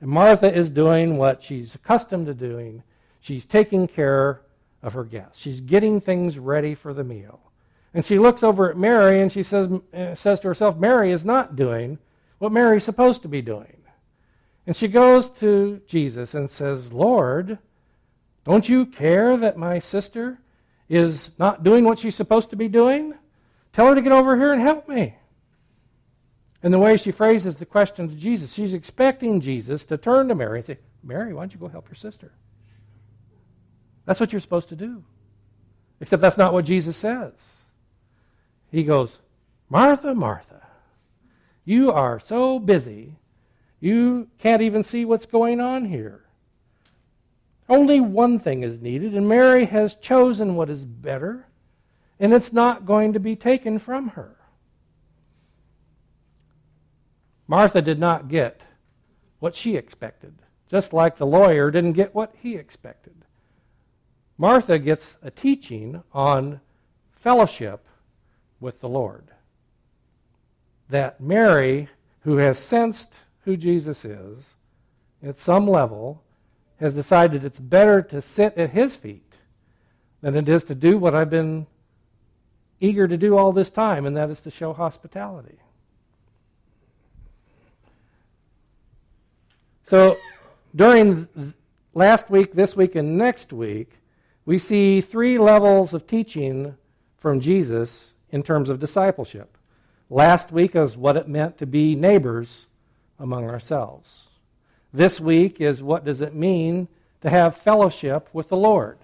And 0.00 0.10
Martha 0.10 0.52
is 0.52 0.68
doing 0.68 1.16
what 1.16 1.44
she's 1.44 1.76
accustomed 1.76 2.26
to 2.26 2.34
doing. 2.34 2.82
She's 3.20 3.44
taking 3.44 3.86
care 3.86 4.40
of 4.82 4.94
her 4.94 5.04
guests. 5.04 5.38
She's 5.38 5.60
getting 5.60 6.00
things 6.00 6.40
ready 6.40 6.74
for 6.74 6.92
the 6.92 7.04
meal. 7.04 7.38
And 7.94 8.04
she 8.04 8.18
looks 8.18 8.42
over 8.42 8.68
at 8.68 8.76
Mary 8.76 9.22
and 9.22 9.30
she 9.30 9.44
says, 9.44 9.68
uh, 9.94 10.16
says 10.16 10.40
to 10.40 10.48
herself, 10.48 10.76
Mary 10.76 11.12
is 11.12 11.24
not 11.24 11.54
doing 11.54 11.98
what 12.38 12.50
Mary's 12.50 12.82
supposed 12.82 13.22
to 13.22 13.28
be 13.28 13.40
doing. 13.40 13.76
And 14.66 14.74
she 14.74 14.88
goes 14.88 15.30
to 15.38 15.82
Jesus 15.86 16.34
and 16.34 16.50
says, 16.50 16.92
Lord, 16.92 17.58
don't 18.44 18.68
you 18.68 18.86
care 18.86 19.36
that 19.36 19.56
my 19.56 19.78
sister 19.78 20.40
is 20.88 21.30
not 21.38 21.62
doing 21.62 21.84
what 21.84 22.00
she's 22.00 22.16
supposed 22.16 22.50
to 22.50 22.56
be 22.56 22.66
doing? 22.66 23.14
Tell 23.72 23.86
her 23.86 23.94
to 23.94 24.02
get 24.02 24.10
over 24.10 24.36
here 24.36 24.52
and 24.52 24.60
help 24.60 24.88
me. 24.88 25.14
And 26.62 26.72
the 26.72 26.78
way 26.78 26.96
she 26.96 27.10
phrases 27.10 27.56
the 27.56 27.66
question 27.66 28.08
to 28.08 28.14
Jesus, 28.14 28.52
she's 28.52 28.72
expecting 28.72 29.40
Jesus 29.40 29.84
to 29.86 29.96
turn 29.96 30.28
to 30.28 30.34
Mary 30.34 30.58
and 30.58 30.66
say, 30.66 30.78
Mary, 31.02 31.34
why 31.34 31.42
don't 31.42 31.52
you 31.52 31.58
go 31.58 31.68
help 31.68 31.88
your 31.88 31.96
sister? 31.96 32.32
That's 34.04 34.20
what 34.20 34.32
you're 34.32 34.40
supposed 34.40 34.68
to 34.68 34.76
do. 34.76 35.02
Except 36.00 36.20
that's 36.20 36.38
not 36.38 36.52
what 36.52 36.64
Jesus 36.64 36.96
says. 36.96 37.32
He 38.70 38.84
goes, 38.84 39.18
Martha, 39.68 40.14
Martha, 40.14 40.62
you 41.64 41.92
are 41.92 42.18
so 42.18 42.58
busy, 42.58 43.16
you 43.80 44.28
can't 44.38 44.62
even 44.62 44.82
see 44.82 45.04
what's 45.04 45.26
going 45.26 45.60
on 45.60 45.84
here. 45.84 46.24
Only 47.68 48.00
one 48.00 48.38
thing 48.38 48.62
is 48.62 48.80
needed, 48.80 49.14
and 49.14 49.28
Mary 49.28 49.64
has 49.66 49.94
chosen 49.94 50.56
what 50.56 50.70
is 50.70 50.84
better, 50.84 51.46
and 52.20 52.32
it's 52.32 52.52
not 52.52 52.86
going 52.86 53.12
to 53.12 53.20
be 53.20 53.36
taken 53.36 53.78
from 53.78 54.08
her. 54.08 54.36
Martha 57.52 57.82
did 57.82 57.98
not 57.98 58.28
get 58.28 58.62
what 59.38 59.54
she 59.54 59.76
expected, 59.76 60.32
just 60.70 60.94
like 60.94 61.18
the 61.18 61.26
lawyer 61.26 61.70
didn't 61.70 61.92
get 61.92 62.14
what 62.14 62.32
he 62.40 62.54
expected. 62.54 63.26
Martha 64.38 64.78
gets 64.78 65.18
a 65.22 65.30
teaching 65.30 66.02
on 66.14 66.62
fellowship 67.20 67.86
with 68.58 68.80
the 68.80 68.88
Lord. 68.88 69.24
That 70.88 71.20
Mary, 71.20 71.90
who 72.20 72.38
has 72.38 72.58
sensed 72.58 73.16
who 73.44 73.58
Jesus 73.58 74.06
is 74.06 74.54
at 75.22 75.38
some 75.38 75.68
level, 75.68 76.22
has 76.80 76.94
decided 76.94 77.44
it's 77.44 77.60
better 77.60 78.00
to 78.00 78.22
sit 78.22 78.56
at 78.56 78.70
his 78.70 78.96
feet 78.96 79.34
than 80.22 80.36
it 80.36 80.48
is 80.48 80.64
to 80.64 80.74
do 80.74 80.96
what 80.96 81.14
I've 81.14 81.28
been 81.28 81.66
eager 82.80 83.06
to 83.06 83.18
do 83.18 83.36
all 83.36 83.52
this 83.52 83.68
time, 83.68 84.06
and 84.06 84.16
that 84.16 84.30
is 84.30 84.40
to 84.40 84.50
show 84.50 84.72
hospitality. 84.72 85.58
So 89.84 90.16
during 90.74 91.54
last 91.94 92.30
week, 92.30 92.52
this 92.54 92.76
week, 92.76 92.94
and 92.94 93.18
next 93.18 93.52
week, 93.52 93.92
we 94.44 94.58
see 94.58 95.00
three 95.00 95.38
levels 95.38 95.92
of 95.92 96.06
teaching 96.06 96.76
from 97.18 97.40
Jesus 97.40 98.14
in 98.30 98.42
terms 98.42 98.68
of 98.68 98.80
discipleship. 98.80 99.56
Last 100.10 100.52
week 100.52 100.74
is 100.74 100.96
what 100.96 101.16
it 101.16 101.28
meant 101.28 101.58
to 101.58 101.66
be 101.66 101.94
neighbors 101.94 102.66
among 103.18 103.48
ourselves. 103.48 104.24
This 104.92 105.20
week 105.20 105.60
is 105.60 105.82
what 105.82 106.04
does 106.04 106.20
it 106.20 106.34
mean 106.34 106.88
to 107.22 107.30
have 107.30 107.56
fellowship 107.56 108.28
with 108.32 108.48
the 108.48 108.56
Lord. 108.56 108.98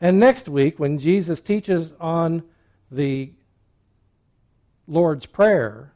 And 0.00 0.20
next 0.20 0.48
week, 0.48 0.78
when 0.78 0.98
Jesus 0.98 1.40
teaches 1.40 1.90
on 1.98 2.42
the 2.90 3.32
Lord's 4.86 5.26
Prayer, 5.26 5.92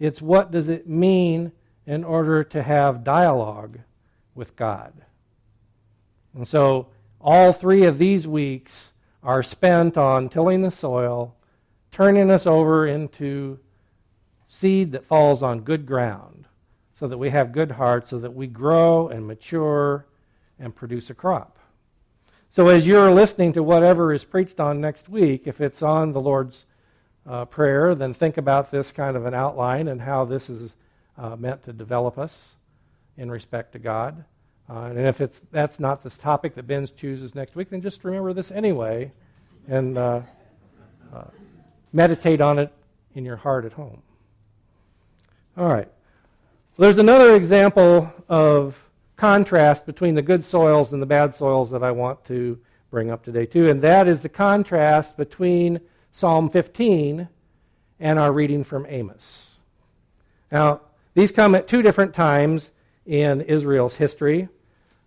it's 0.00 0.20
what 0.20 0.50
does 0.50 0.68
it 0.68 0.88
mean 0.88 1.52
in 1.86 2.04
order 2.04 2.42
to 2.44 2.62
have 2.62 3.04
dialogue 3.04 3.78
with 4.34 4.56
God. 4.56 4.92
And 6.34 6.46
so 6.46 6.88
all 7.20 7.52
three 7.52 7.84
of 7.84 7.98
these 7.98 8.26
weeks 8.26 8.92
are 9.22 9.42
spent 9.42 9.96
on 9.96 10.28
tilling 10.28 10.62
the 10.62 10.70
soil, 10.70 11.34
turning 11.90 12.30
us 12.30 12.46
over 12.46 12.86
into 12.86 13.58
seed 14.48 14.92
that 14.92 15.06
falls 15.06 15.42
on 15.42 15.60
good 15.60 15.86
ground 15.86 16.46
so 16.98 17.08
that 17.08 17.18
we 17.18 17.30
have 17.30 17.52
good 17.52 17.72
hearts, 17.72 18.10
so 18.10 18.18
that 18.18 18.34
we 18.34 18.46
grow 18.46 19.08
and 19.08 19.26
mature 19.26 20.06
and 20.58 20.74
produce 20.74 21.10
a 21.10 21.14
crop. 21.14 21.58
So, 22.50 22.68
as 22.68 22.86
you're 22.86 23.12
listening 23.12 23.52
to 23.54 23.62
whatever 23.62 24.14
is 24.14 24.24
preached 24.24 24.60
on 24.60 24.80
next 24.80 25.08
week, 25.08 25.42
if 25.46 25.60
it's 25.60 25.82
on 25.82 26.12
the 26.12 26.20
Lord's 26.20 26.64
uh, 27.28 27.44
Prayer, 27.44 27.94
then 27.94 28.14
think 28.14 28.38
about 28.38 28.70
this 28.70 28.92
kind 28.92 29.16
of 29.16 29.26
an 29.26 29.34
outline 29.34 29.88
and 29.88 30.00
how 30.00 30.24
this 30.24 30.48
is 30.48 30.74
uh, 31.18 31.36
meant 31.36 31.62
to 31.64 31.72
develop 31.72 32.18
us 32.18 32.56
in 33.16 33.30
respect 33.30 33.72
to 33.72 33.78
God. 33.78 34.24
Uh, 34.68 34.82
and 34.82 34.98
if 34.98 35.20
it's, 35.20 35.40
that's 35.52 35.78
not 35.78 36.02
this 36.02 36.16
topic 36.16 36.54
that 36.54 36.66
Ben 36.66 36.88
chooses 36.96 37.34
next 37.34 37.54
week, 37.54 37.70
then 37.70 37.80
just 37.80 38.02
remember 38.04 38.32
this 38.32 38.50
anyway 38.50 39.12
and 39.68 39.96
uh, 39.96 40.20
uh, 41.14 41.24
meditate 41.92 42.40
on 42.40 42.58
it 42.58 42.72
in 43.14 43.24
your 43.24 43.36
heart 43.36 43.64
at 43.64 43.72
home. 43.72 44.02
All 45.56 45.68
right. 45.68 45.88
So 46.76 46.82
There's 46.82 46.98
another 46.98 47.34
example 47.34 48.12
of 48.28 48.76
contrast 49.16 49.86
between 49.86 50.14
the 50.14 50.22
good 50.22 50.44
soils 50.44 50.92
and 50.92 51.00
the 51.00 51.06
bad 51.06 51.34
soils 51.34 51.70
that 51.70 51.82
I 51.82 51.90
want 51.90 52.24
to 52.26 52.58
bring 52.90 53.10
up 53.10 53.24
today, 53.24 53.46
too, 53.46 53.68
and 53.68 53.80
that 53.82 54.06
is 54.06 54.20
the 54.20 54.28
contrast 54.28 55.16
between 55.16 55.80
Psalm 56.12 56.50
15 56.50 57.28
and 57.98 58.18
our 58.18 58.32
reading 58.32 58.62
from 58.62 58.86
Amos. 58.88 59.50
Now, 60.52 60.82
these 61.16 61.32
come 61.32 61.54
at 61.54 61.66
two 61.66 61.80
different 61.80 62.12
times 62.12 62.70
in 63.06 63.40
Israel's 63.40 63.94
history. 63.94 64.50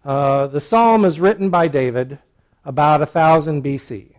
Uh, 0.04 0.48
the 0.48 0.60
psalm 0.60 1.06
is 1.06 1.20
written 1.20 1.52
by 1.52 1.68
David 1.68 2.18
about 2.66 3.00
1000 3.02 3.64
BC. 3.64 4.16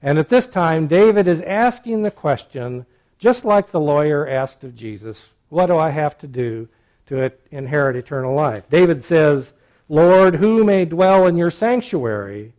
And 0.00 0.20
at 0.20 0.28
this 0.28 0.46
time, 0.46 0.86
David 0.86 1.26
is 1.26 1.40
asking 1.42 2.02
the 2.02 2.12
question, 2.12 2.86
just 3.18 3.44
like 3.44 3.72
the 3.72 3.80
lawyer 3.80 4.28
asked 4.28 4.62
of 4.62 4.76
Jesus 4.76 5.30
what 5.48 5.66
do 5.66 5.76
I 5.76 5.90
have 5.90 6.16
to 6.18 6.28
do 6.28 6.68
to 7.06 7.32
inherit 7.50 7.96
eternal 7.96 8.32
life? 8.32 8.70
David 8.70 9.02
says, 9.02 9.52
Lord, 9.88 10.36
who 10.36 10.62
may 10.62 10.84
dwell 10.84 11.26
in 11.26 11.36
your 11.36 11.50
sanctuary 11.50 12.52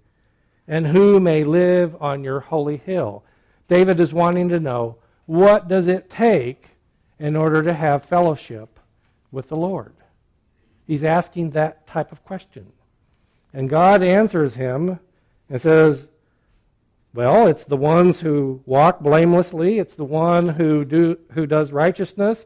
and 0.68 0.88
who 0.88 1.22
may 1.22 1.46
live 1.46 1.96
on 2.02 2.26
your 2.26 2.42
holy 2.42 2.76
hill? 2.76 3.24
David 3.70 4.02
is 4.02 4.12
wanting 4.12 4.50
to 4.50 4.60
know 4.60 4.98
what 5.26 5.70
does 5.70 5.88
it 5.88 6.10
take 6.10 6.71
in 7.22 7.36
order 7.36 7.62
to 7.64 7.74
have 7.74 8.04
fellowship 8.06 8.80
with 9.32 9.48
the 9.48 9.56
Lord? 9.56 9.94
He's 10.88 11.04
asking 11.04 11.52
that 11.52 11.88
type 11.88 12.12
of 12.12 12.24
question. 12.26 12.72
And 13.54 13.70
God 13.70 14.02
answers 14.02 14.56
him 14.56 15.00
and 15.50 15.62
says, 15.62 16.10
well, 17.14 17.48
it's 17.48 17.66
the 17.66 17.78
ones 17.78 18.20
who 18.20 18.62
walk 18.66 19.02
blamelessly. 19.02 19.80
It's 19.80 19.96
the 19.96 20.04
one 20.06 20.48
who, 20.48 20.84
do, 20.84 21.18
who 21.34 21.46
does 21.46 21.72
righteousness. 21.72 22.46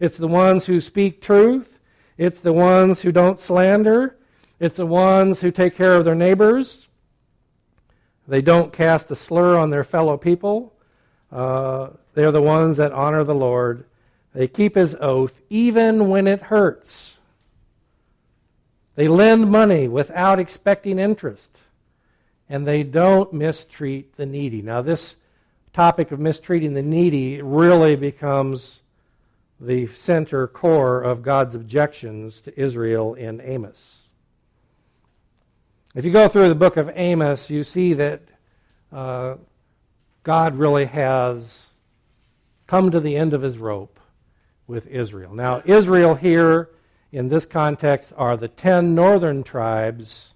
It's 0.00 0.16
the 0.16 0.28
ones 0.28 0.64
who 0.64 0.80
speak 0.80 1.20
truth. 1.20 1.78
It's 2.18 2.40
the 2.40 2.52
ones 2.52 3.00
who 3.00 3.12
don't 3.12 3.38
slander. 3.38 4.16
It's 4.58 4.78
the 4.78 4.86
ones 4.86 5.40
who 5.40 5.50
take 5.50 5.76
care 5.76 5.94
of 5.94 6.04
their 6.04 6.14
neighbors. 6.14 6.88
They 8.26 8.40
don't 8.40 8.72
cast 8.72 9.10
a 9.10 9.14
slur 9.14 9.56
on 9.56 9.70
their 9.70 9.84
fellow 9.84 10.16
people. 10.16 10.72
Uh, 11.30 11.90
they're 12.14 12.32
the 12.32 12.42
ones 12.42 12.78
that 12.78 12.92
honor 12.92 13.22
the 13.22 13.34
Lord. 13.34 13.84
They 14.36 14.48
keep 14.48 14.74
his 14.74 14.94
oath 15.00 15.32
even 15.48 16.10
when 16.10 16.26
it 16.26 16.42
hurts. 16.42 17.16
They 18.94 19.08
lend 19.08 19.50
money 19.50 19.88
without 19.88 20.38
expecting 20.38 20.98
interest. 20.98 21.48
And 22.46 22.66
they 22.66 22.82
don't 22.82 23.32
mistreat 23.32 24.14
the 24.18 24.26
needy. 24.26 24.60
Now, 24.60 24.82
this 24.82 25.14
topic 25.72 26.12
of 26.12 26.20
mistreating 26.20 26.74
the 26.74 26.82
needy 26.82 27.40
really 27.40 27.96
becomes 27.96 28.82
the 29.58 29.86
center 29.86 30.46
core 30.46 31.00
of 31.00 31.22
God's 31.22 31.54
objections 31.54 32.42
to 32.42 32.60
Israel 32.60 33.14
in 33.14 33.40
Amos. 33.40 34.02
If 35.94 36.04
you 36.04 36.12
go 36.12 36.28
through 36.28 36.50
the 36.50 36.54
book 36.54 36.76
of 36.76 36.90
Amos, 36.94 37.48
you 37.48 37.64
see 37.64 37.94
that 37.94 38.20
uh, 38.92 39.36
God 40.24 40.56
really 40.56 40.84
has 40.84 41.70
come 42.66 42.90
to 42.90 43.00
the 43.00 43.16
end 43.16 43.32
of 43.32 43.40
his 43.40 43.56
rope 43.56 43.96
with 44.66 44.86
Israel. 44.86 45.34
Now, 45.34 45.62
Israel 45.64 46.14
here 46.14 46.70
in 47.12 47.28
this 47.28 47.46
context 47.46 48.12
are 48.16 48.36
the 48.36 48.48
ten 48.48 48.94
northern 48.94 49.42
tribes, 49.42 50.34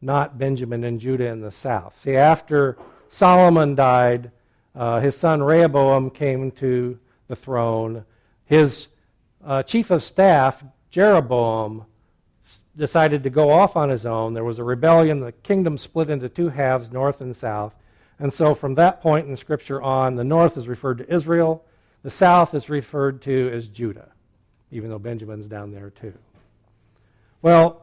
not 0.00 0.38
Benjamin 0.38 0.84
and 0.84 0.98
Judah 0.98 1.26
in 1.26 1.40
the 1.40 1.50
south. 1.50 2.00
See, 2.02 2.16
after 2.16 2.78
Solomon 3.08 3.74
died, 3.74 4.30
uh, 4.74 5.00
his 5.00 5.16
son 5.16 5.42
Rehoboam 5.42 6.10
came 6.10 6.50
to 6.52 6.98
the 7.28 7.36
throne. 7.36 8.04
His 8.46 8.88
uh, 9.44 9.62
chief 9.62 9.90
of 9.90 10.02
staff, 10.02 10.64
Jeroboam, 10.90 11.84
decided 12.76 13.22
to 13.24 13.30
go 13.30 13.50
off 13.50 13.76
on 13.76 13.90
his 13.90 14.06
own. 14.06 14.32
There 14.32 14.44
was 14.44 14.58
a 14.58 14.64
rebellion. 14.64 15.20
The 15.20 15.32
kingdom 15.32 15.76
split 15.76 16.08
into 16.08 16.28
two 16.28 16.48
halves, 16.48 16.90
north 16.90 17.20
and 17.20 17.36
south. 17.36 17.74
And 18.18 18.32
so 18.32 18.54
from 18.54 18.74
that 18.76 19.00
point 19.00 19.28
in 19.28 19.36
Scripture 19.36 19.82
on, 19.82 20.14
the 20.14 20.24
north 20.24 20.56
is 20.56 20.68
referred 20.68 20.98
to 20.98 21.14
Israel, 21.14 21.64
the 22.02 22.10
south 22.10 22.54
is 22.54 22.68
referred 22.68 23.22
to 23.22 23.50
as 23.52 23.68
Judah, 23.68 24.08
even 24.70 24.90
though 24.90 24.98
Benjamin's 24.98 25.46
down 25.46 25.72
there 25.72 25.90
too. 25.90 26.14
Well, 27.42 27.82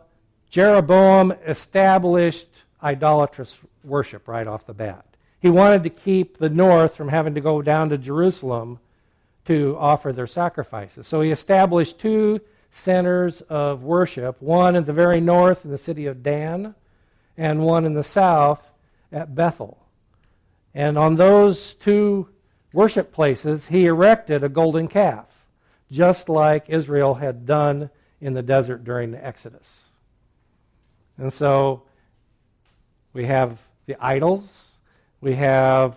Jeroboam 0.49 1.33
established 1.45 2.47
idolatrous 2.81 3.57
worship 3.83 4.27
right 4.27 4.47
off 4.47 4.65
the 4.65 4.73
bat. 4.73 5.05
He 5.39 5.49
wanted 5.49 5.83
to 5.83 5.89
keep 5.89 6.37
the 6.37 6.49
north 6.49 6.95
from 6.95 7.09
having 7.09 7.35
to 7.35 7.41
go 7.41 7.61
down 7.61 7.89
to 7.89 7.97
Jerusalem 7.97 8.79
to 9.45 9.77
offer 9.79 10.11
their 10.11 10.27
sacrifices. 10.27 11.07
So 11.07 11.21
he 11.21 11.31
established 11.31 11.99
two 11.99 12.41
centers 12.69 13.41
of 13.41 13.83
worship 13.83 14.41
one 14.41 14.75
in 14.75 14.83
the 14.83 14.93
very 14.93 15.21
north 15.21 15.63
in 15.63 15.71
the 15.71 15.77
city 15.77 16.05
of 16.05 16.21
Dan, 16.23 16.75
and 17.37 17.63
one 17.63 17.85
in 17.85 17.93
the 17.93 18.03
south 18.03 18.61
at 19.11 19.35
Bethel. 19.35 19.77
And 20.73 20.97
on 20.97 21.15
those 21.15 21.75
two 21.75 22.29
worship 22.73 23.11
places, 23.11 23.65
he 23.65 23.85
erected 23.85 24.43
a 24.43 24.49
golden 24.49 24.87
calf, 24.87 25.25
just 25.91 26.29
like 26.29 26.69
Israel 26.69 27.15
had 27.15 27.45
done 27.45 27.89
in 28.21 28.33
the 28.33 28.41
desert 28.41 28.83
during 28.83 29.11
the 29.11 29.25
Exodus. 29.25 29.83
And 31.17 31.31
so 31.31 31.83
we 33.13 33.25
have 33.25 33.59
the 33.85 33.95
idols, 33.99 34.71
we 35.21 35.35
have 35.35 35.95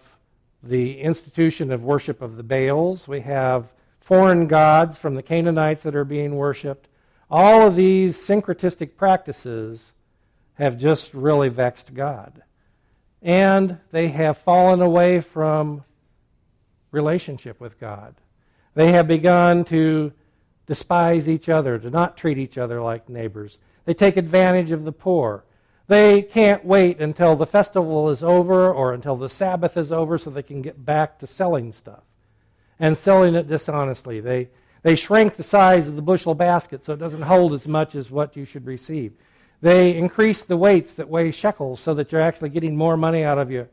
the 0.63 1.01
institution 1.01 1.73
of 1.73 1.83
worship 1.83 2.23
of 2.23 2.37
the 2.37 2.43
Baals, 2.43 3.09
we 3.09 3.21
have 3.21 3.67
foreign 4.01 4.47
gods 4.47 4.97
from 4.97 5.15
the 5.15 5.23
Canaanites 5.23 5.83
that 5.83 5.95
are 5.95 6.05
being 6.05 6.37
worshiped. 6.37 6.89
All 7.31 7.67
of 7.67 7.77
these 7.77 8.17
syncretistic 8.17 8.97
practices 8.97 9.93
have 10.55 10.79
just 10.79 11.15
really 11.15 11.49
vexed 11.49 11.95
God. 11.95 12.43
And 13.23 13.79
they 13.93 14.09
have 14.09 14.39
fallen 14.39 14.83
away 14.83 15.21
from 15.21 15.85
relationship 16.91 17.61
with 17.61 17.79
God. 17.79 18.15
They 18.75 18.93
have 18.93 19.09
begun 19.09 19.65
to 19.67 20.13
despise 20.67 21.29
each 21.29 21.49
other, 21.49 21.79
to 21.79 21.91
not 21.91 22.17
treat 22.17 22.39
each 22.39 22.57
other 22.57 22.81
like 22.81 23.09
neighbors. 23.09 23.59
They 23.85 23.95
take 23.95 24.17
advantage 24.17 24.71
of 24.71 24.85
the 24.85 24.93
poor. 24.93 25.45
They 25.89 26.23
can't 26.23 26.65
wait 26.65 27.01
until 27.01 27.35
the 27.35 27.47
festival 27.47 28.11
is 28.11 28.23
over 28.23 28.73
or 28.73 28.93
until 28.93 29.17
the 29.17 29.29
Sabbath 29.29 29.77
is 29.77 29.91
over 29.91 30.17
so 30.17 30.31
they 30.31 30.45
can 30.45 30.63
get 30.63 30.85
back 30.85 31.19
to 31.19 31.27
selling 31.27 31.73
stuff 31.73 32.05
and 32.79 32.97
selling 32.97 33.35
it 33.35 33.49
dishonestly. 33.49 34.21
They, 34.21 34.49
they 34.83 34.95
shrink 34.95 35.35
the 35.35 35.43
size 35.43 35.89
of 35.89 35.97
the 35.97 36.03
bushel 36.03 36.37
basket 36.37 36.85
so 36.85 36.93
it 36.93 37.01
doesn't 37.01 37.23
hold 37.23 37.53
as 37.53 37.67
much 37.67 37.97
as 37.97 38.11
what 38.11 38.37
you 38.37 38.45
should 38.45 38.67
receive. 38.67 39.13
They 39.61 39.97
increase 39.97 40.43
the 40.43 40.57
weights 40.57 40.93
that 40.93 41.09
weigh 41.09 41.33
shekels 41.33 41.81
so 41.81 41.95
that 41.95 42.13
you're 42.13 42.21
actually 42.21 42.51
getting 42.51 42.77
more 42.77 42.97
money 42.97 43.25
out 43.25 43.39
of 43.39 43.51
you 43.51 43.67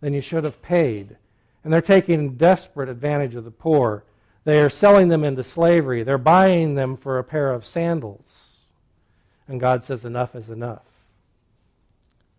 than 0.00 0.14
you 0.14 0.22
should 0.22 0.44
have 0.44 0.62
paid. 0.62 1.16
And 1.64 1.72
they're 1.72 1.80
taking 1.80 2.36
desperate 2.36 2.88
advantage 2.88 3.34
of 3.34 3.44
the 3.44 3.50
poor. 3.50 4.04
They 4.44 4.60
are 4.60 4.70
selling 4.70 5.08
them 5.08 5.24
into 5.24 5.42
slavery. 5.42 6.02
They're 6.02 6.18
buying 6.18 6.74
them 6.74 6.96
for 6.96 7.18
a 7.18 7.24
pair 7.24 7.52
of 7.52 7.66
sandals. 7.66 8.56
And 9.46 9.60
God 9.60 9.84
says, 9.84 10.04
enough 10.04 10.34
is 10.34 10.50
enough. 10.50 10.82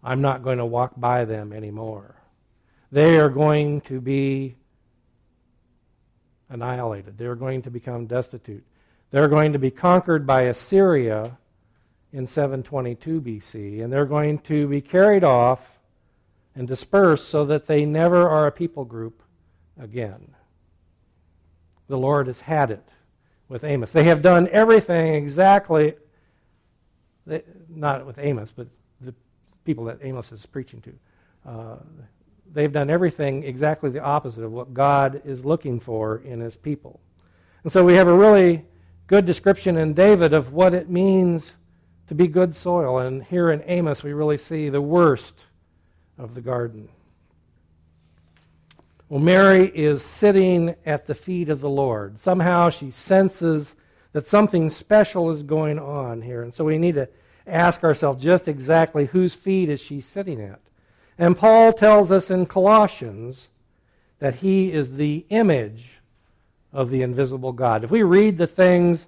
I'm 0.03 0.21
not 0.21 0.43
going 0.43 0.60
to 0.60 0.65
walk 0.65 0.93
by 0.97 1.25
them 1.25 1.51
anymore. 1.51 2.15
They 2.91 3.19
are 3.19 3.29
going 3.29 3.82
to 3.82 3.99
be 3.99 4.55
annihilated. 6.49 7.17
They're 7.17 7.36
going 7.36 7.62
to 7.63 7.69
become 7.69 8.08
destitute. 8.08 8.63
They're 9.12 9.27
going 9.27 9.53
to 9.53 9.60
be 9.60 9.71
conquered 9.71 10.25
by 10.25 10.43
Assyria 10.43 11.38
in 12.13 12.25
722 12.25 13.21
BC, 13.21 13.84
and 13.84 13.91
they're 13.91 14.05
going 14.05 14.39
to 14.39 14.67
be 14.67 14.82
carried 14.82 15.23
off 15.23 15.78
and 16.55 16.67
dispersed 16.67 17.29
so 17.29 17.45
that 17.45 17.67
they 17.67 17.85
never 17.85 18.27
are 18.27 18.47
a 18.47 18.51
people 18.51 18.85
group 18.85 19.21
again. 19.79 20.33
The 21.88 21.97
Lord 21.97 22.27
has 22.27 22.39
had 22.41 22.71
it 22.71 22.88
with 23.47 23.63
Amos. 23.63 23.91
They 23.91 24.03
have 24.03 24.21
done 24.21 24.47
everything 24.51 25.15
exactly, 25.15 25.95
not 27.67 28.05
with 28.05 28.19
Amos, 28.19 28.51
but 28.55 28.67
the 29.01 29.13
people 29.65 29.85
that 29.85 29.99
Amos 30.03 30.31
is 30.31 30.45
preaching 30.45 30.81
to. 30.81 30.93
Uh, 31.49 31.75
they've 32.53 32.71
done 32.71 32.89
everything 32.89 33.43
exactly 33.43 33.89
the 33.89 34.01
opposite 34.01 34.43
of 34.43 34.51
what 34.51 34.73
God 34.73 35.21
is 35.25 35.45
looking 35.45 35.79
for 35.79 36.19
in 36.19 36.39
his 36.39 36.55
people. 36.55 36.99
And 37.63 37.71
so 37.71 37.83
we 37.83 37.95
have 37.95 38.07
a 38.07 38.13
really 38.13 38.65
good 39.07 39.25
description 39.25 39.77
in 39.77 39.93
David 39.93 40.33
of 40.33 40.53
what 40.53 40.73
it 40.73 40.89
means 40.89 41.53
to 42.07 42.15
be 42.15 42.27
good 42.27 42.55
soil. 42.55 42.99
And 42.99 43.23
here 43.23 43.51
in 43.51 43.63
Amos, 43.65 44.03
we 44.03 44.13
really 44.13 44.38
see 44.38 44.69
the 44.69 44.81
worst 44.81 45.45
of 46.19 46.36
the 46.36 46.41
garden. 46.41 46.89
Well, 49.08 49.19
Mary 49.19 49.71
is 49.73 50.03
sitting 50.03 50.75
at 50.86 51.08
the 51.08 51.15
feet 51.15 51.49
of 51.49 51.62
the 51.62 51.69
Lord. 51.69 52.19
Somehow 52.19 52.69
she 52.69 52.91
senses 52.91 53.73
that 54.13 54.27
something 54.27 54.69
special 54.69 55.32
is 55.32 55.41
going 55.41 55.79
on 55.79 56.21
here. 56.21 56.43
And 56.43 56.53
so 56.53 56.65
we 56.65 56.77
need 56.77 56.95
to 56.95 57.10
ask 57.47 57.84
ourselves 57.84 58.23
just 58.23 58.47
exactly 58.47 59.05
whose 59.05 59.34
feet 59.34 59.69
is 59.69 59.82
she 59.82 60.01
sitting 60.01 60.41
at? 60.41 60.60
And 61.17 61.38
Paul 61.38 61.73
tells 61.73 62.12
us 62.12 62.29
in 62.29 62.45
Colossians 62.45 63.49
that 64.19 64.36
he 64.36 64.71
is 64.71 64.93
the 64.93 65.25
image 65.29 65.99
of 66.71 66.89
the 66.89 67.01
invisible 67.01 67.51
God. 67.51 67.84
If 67.84 67.91
we 67.91 68.03
read 68.03 68.38
the 68.38 68.47
things 68.47 69.08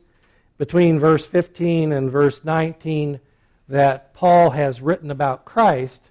between 0.58 1.00
verse 1.00 1.26
15 1.26 1.92
and 1.92 2.12
verse 2.12 2.44
19 2.44 3.20
that 3.70 4.14
Paul 4.14 4.50
has 4.52 4.82
written 4.82 5.12
about 5.12 5.46
Christ, 5.46 6.02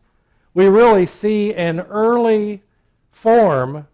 we 0.54 0.68
really 0.68 1.06
see 1.06 1.54
an 1.54 1.80
early 1.80 2.62
form 3.10 3.86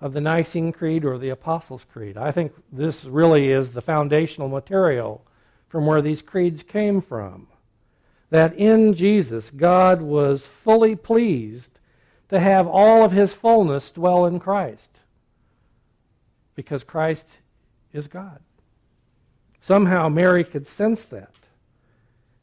of 0.00 0.12
the 0.12 0.20
Nicene 0.20 0.72
Creed 0.72 1.04
or 1.04 1.18
the 1.18 1.30
Apostles' 1.30 1.86
Creed. 1.92 2.16
I 2.16 2.30
think 2.30 2.52
this 2.72 3.04
really 3.04 3.50
is 3.50 3.70
the 3.70 3.82
foundational 3.82 4.48
material 4.48 5.24
from 5.68 5.86
where 5.86 6.02
these 6.02 6.22
creeds 6.22 6.62
came 6.62 7.00
from 7.00 7.48
that 8.34 8.54
in 8.56 8.94
Jesus, 8.94 9.50
God 9.50 10.02
was 10.02 10.46
fully 10.46 10.96
pleased 10.96 11.78
to 12.30 12.40
have 12.40 12.66
all 12.66 13.04
of 13.04 13.12
his 13.12 13.32
fullness 13.32 13.92
dwell 13.92 14.26
in 14.26 14.40
Christ. 14.40 14.90
Because 16.56 16.82
Christ 16.82 17.28
is 17.92 18.08
God. 18.08 18.40
Somehow 19.60 20.08
Mary 20.08 20.42
could 20.42 20.66
sense 20.66 21.04
that. 21.04 21.30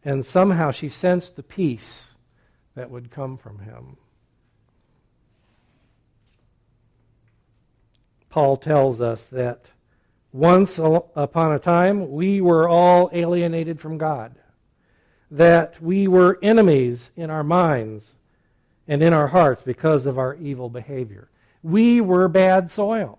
And 0.06 0.26
somehow 0.26 0.72
she 0.72 0.88
sensed 0.88 1.36
the 1.36 1.44
peace 1.44 2.11
that 2.76 2.90
would 2.90 3.12
come 3.12 3.38
from 3.38 3.60
him. 3.60 3.98
Paul 8.30 8.58
tells 8.58 9.02
us 9.02 9.26
that 9.26 9.66
once 10.32 10.80
upon 10.80 11.54
a 11.54 11.60
time 11.60 12.12
we 12.12 12.40
were 12.40 12.68
all 12.68 13.10
alienated 13.12 13.80
from 13.80 13.98
God 13.98 14.36
that 15.32 15.82
we 15.82 16.08
were 16.08 16.38
enemies 16.44 17.12
in 17.16 17.30
our 17.30 17.44
minds 17.44 18.12
and 18.88 19.02
in 19.02 19.14
our 19.14 19.28
hearts 19.28 19.64
because 19.64 20.06
of 20.06 20.20
our 20.20 20.36
evil 20.36 20.70
behavior. 20.70 21.30
We 21.64 22.02
were 22.02 22.28
bad 22.28 22.70
soil. 22.70 23.18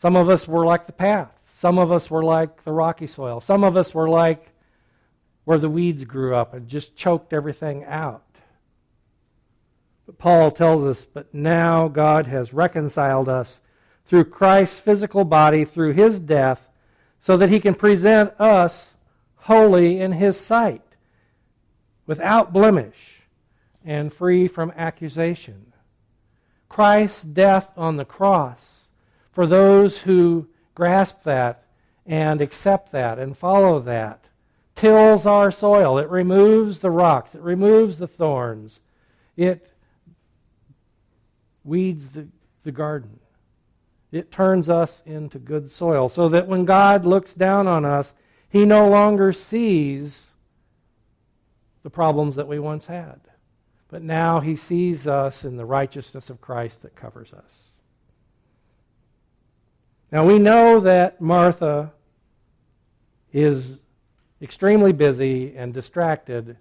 Some 0.00 0.16
of 0.16 0.28
us 0.28 0.48
were 0.48 0.66
like 0.66 0.86
the 0.86 0.92
path. 0.92 1.30
Some 1.58 1.78
of 1.78 1.92
us 1.92 2.10
were 2.10 2.24
like 2.24 2.64
the 2.64 2.72
rocky 2.72 3.06
soil. 3.06 3.40
Some 3.40 3.62
of 3.62 3.76
us 3.76 3.94
were 3.94 4.08
like 4.08 4.48
where 5.44 5.58
the 5.58 5.70
weeds 5.70 6.04
grew 6.04 6.34
up 6.34 6.54
and 6.54 6.68
just 6.68 6.96
choked 6.96 7.32
everything 7.32 7.84
out. 7.84 8.24
But 10.06 10.18
Paul 10.18 10.50
tells 10.50 10.84
us, 10.84 11.04
but 11.04 11.32
now 11.34 11.88
God 11.88 12.26
has 12.26 12.52
reconciled 12.52 13.28
us 13.28 13.60
through 14.06 14.24
Christ's 14.24 14.80
physical 14.80 15.24
body, 15.24 15.64
through 15.64 15.92
his 15.92 16.18
death, 16.18 16.68
so 17.20 17.36
that 17.36 17.50
he 17.50 17.60
can 17.60 17.74
present 17.74 18.32
us 18.40 18.94
holy 19.36 20.00
in 20.00 20.12
his 20.12 20.38
sight, 20.38 20.82
without 22.06 22.52
blemish, 22.52 23.22
and 23.84 24.12
free 24.12 24.48
from 24.48 24.72
accusation. 24.76 25.72
Christ's 26.68 27.22
death 27.22 27.68
on 27.76 27.96
the 27.96 28.04
cross, 28.04 28.84
for 29.32 29.46
those 29.46 29.98
who 29.98 30.48
grasp 30.74 31.22
that 31.24 31.64
and 32.06 32.40
accept 32.40 32.92
that 32.92 33.18
and 33.18 33.36
follow 33.36 33.80
that, 33.80 34.21
tills 34.74 35.26
our 35.26 35.50
soil. 35.50 35.98
It 35.98 36.08
removes 36.08 36.78
the 36.78 36.90
rocks, 36.90 37.34
it 37.34 37.42
removes 37.42 37.98
the 37.98 38.06
thorns, 38.06 38.80
it 39.36 39.70
weeds 41.64 42.08
the, 42.10 42.28
the 42.64 42.72
garden. 42.72 43.18
It 44.10 44.30
turns 44.30 44.68
us 44.68 45.02
into 45.06 45.38
good 45.38 45.70
soil 45.70 46.08
so 46.08 46.28
that 46.28 46.46
when 46.46 46.66
God 46.66 47.06
looks 47.06 47.32
down 47.32 47.66
on 47.66 47.84
us, 47.84 48.12
he 48.50 48.66
no 48.66 48.88
longer 48.88 49.32
sees 49.32 50.28
the 51.82 51.90
problems 51.90 52.36
that 52.36 52.46
we 52.46 52.58
once 52.58 52.86
had. 52.86 53.20
But 53.88 54.02
now 54.02 54.40
he 54.40 54.56
sees 54.56 55.06
us 55.06 55.44
in 55.44 55.56
the 55.56 55.64
righteousness 55.64 56.28
of 56.28 56.40
Christ 56.40 56.82
that 56.82 56.94
covers 56.94 57.32
us. 57.32 57.68
Now 60.10 60.26
we 60.26 60.38
know 60.38 60.80
that 60.80 61.20
Martha 61.20 61.92
is 63.32 63.78
extremely 64.42 64.92
busy 64.92 65.54
and 65.56 65.72
distracted 65.72 66.56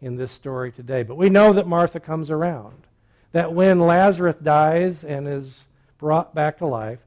in 0.00 0.16
this 0.16 0.32
story 0.32 0.72
today. 0.72 1.02
But 1.02 1.16
we 1.16 1.28
know 1.28 1.52
that 1.52 1.66
Martha 1.66 2.00
comes 2.00 2.30
around. 2.30 2.86
That 3.32 3.52
when 3.52 3.80
Lazarus 3.80 4.36
dies 4.42 5.04
and 5.04 5.28
is 5.28 5.66
brought 5.98 6.34
back 6.34 6.58
to 6.58 6.66
life, 6.66 7.00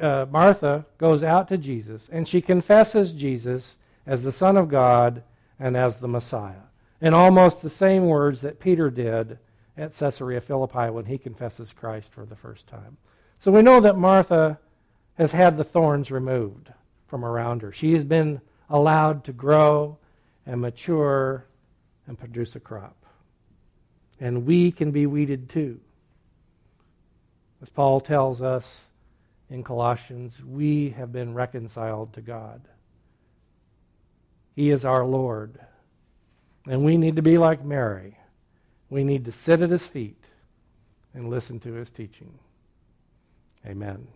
uh, 0.00 0.26
Martha 0.30 0.86
goes 0.98 1.22
out 1.22 1.48
to 1.48 1.58
Jesus 1.58 2.08
and 2.12 2.28
she 2.28 2.40
confesses 2.40 3.12
Jesus 3.12 3.76
as 4.06 4.22
the 4.22 4.30
Son 4.30 4.56
of 4.56 4.68
God 4.68 5.22
and 5.58 5.76
as 5.76 5.96
the 5.96 6.08
Messiah. 6.08 6.68
In 7.00 7.14
almost 7.14 7.62
the 7.62 7.70
same 7.70 8.06
words 8.06 8.42
that 8.42 8.60
Peter 8.60 8.90
did 8.90 9.38
at 9.76 9.96
Caesarea 9.96 10.40
Philippi 10.40 10.90
when 10.90 11.06
he 11.06 11.18
confesses 11.18 11.72
Christ 11.72 12.12
for 12.12 12.24
the 12.24 12.36
first 12.36 12.66
time. 12.66 12.96
So 13.40 13.50
we 13.50 13.62
know 13.62 13.80
that 13.80 13.96
Martha 13.96 14.58
has 15.18 15.32
had 15.32 15.56
the 15.56 15.64
thorns 15.64 16.10
removed 16.10 16.72
from 17.08 17.24
around 17.24 17.62
her. 17.62 17.72
She 17.72 17.94
has 17.94 18.04
been 18.04 18.40
allowed 18.68 19.24
to 19.24 19.32
grow 19.32 19.98
and 20.46 20.60
mature 20.60 21.46
and 22.06 22.18
produce 22.18 22.56
a 22.56 22.60
crop. 22.60 22.96
And 24.20 24.46
we 24.46 24.70
can 24.70 24.90
be 24.90 25.06
weeded 25.06 25.48
too. 25.48 25.80
As 27.62 27.68
Paul 27.68 28.00
tells 28.00 28.42
us 28.42 28.84
in 29.50 29.62
Colossians, 29.64 30.42
we 30.44 30.90
have 30.90 31.12
been 31.12 31.34
reconciled 31.34 32.12
to 32.14 32.20
God. 32.20 32.60
He 34.54 34.70
is 34.70 34.84
our 34.84 35.04
Lord. 35.04 35.58
And 36.66 36.84
we 36.84 36.96
need 36.96 37.16
to 37.16 37.22
be 37.22 37.38
like 37.38 37.64
Mary. 37.64 38.18
We 38.88 39.04
need 39.04 39.24
to 39.24 39.32
sit 39.32 39.60
at 39.60 39.70
his 39.70 39.86
feet 39.86 40.22
and 41.12 41.30
listen 41.30 41.60
to 41.60 41.72
his 41.72 41.90
teaching. 41.90 42.38
Amen. 43.66 44.06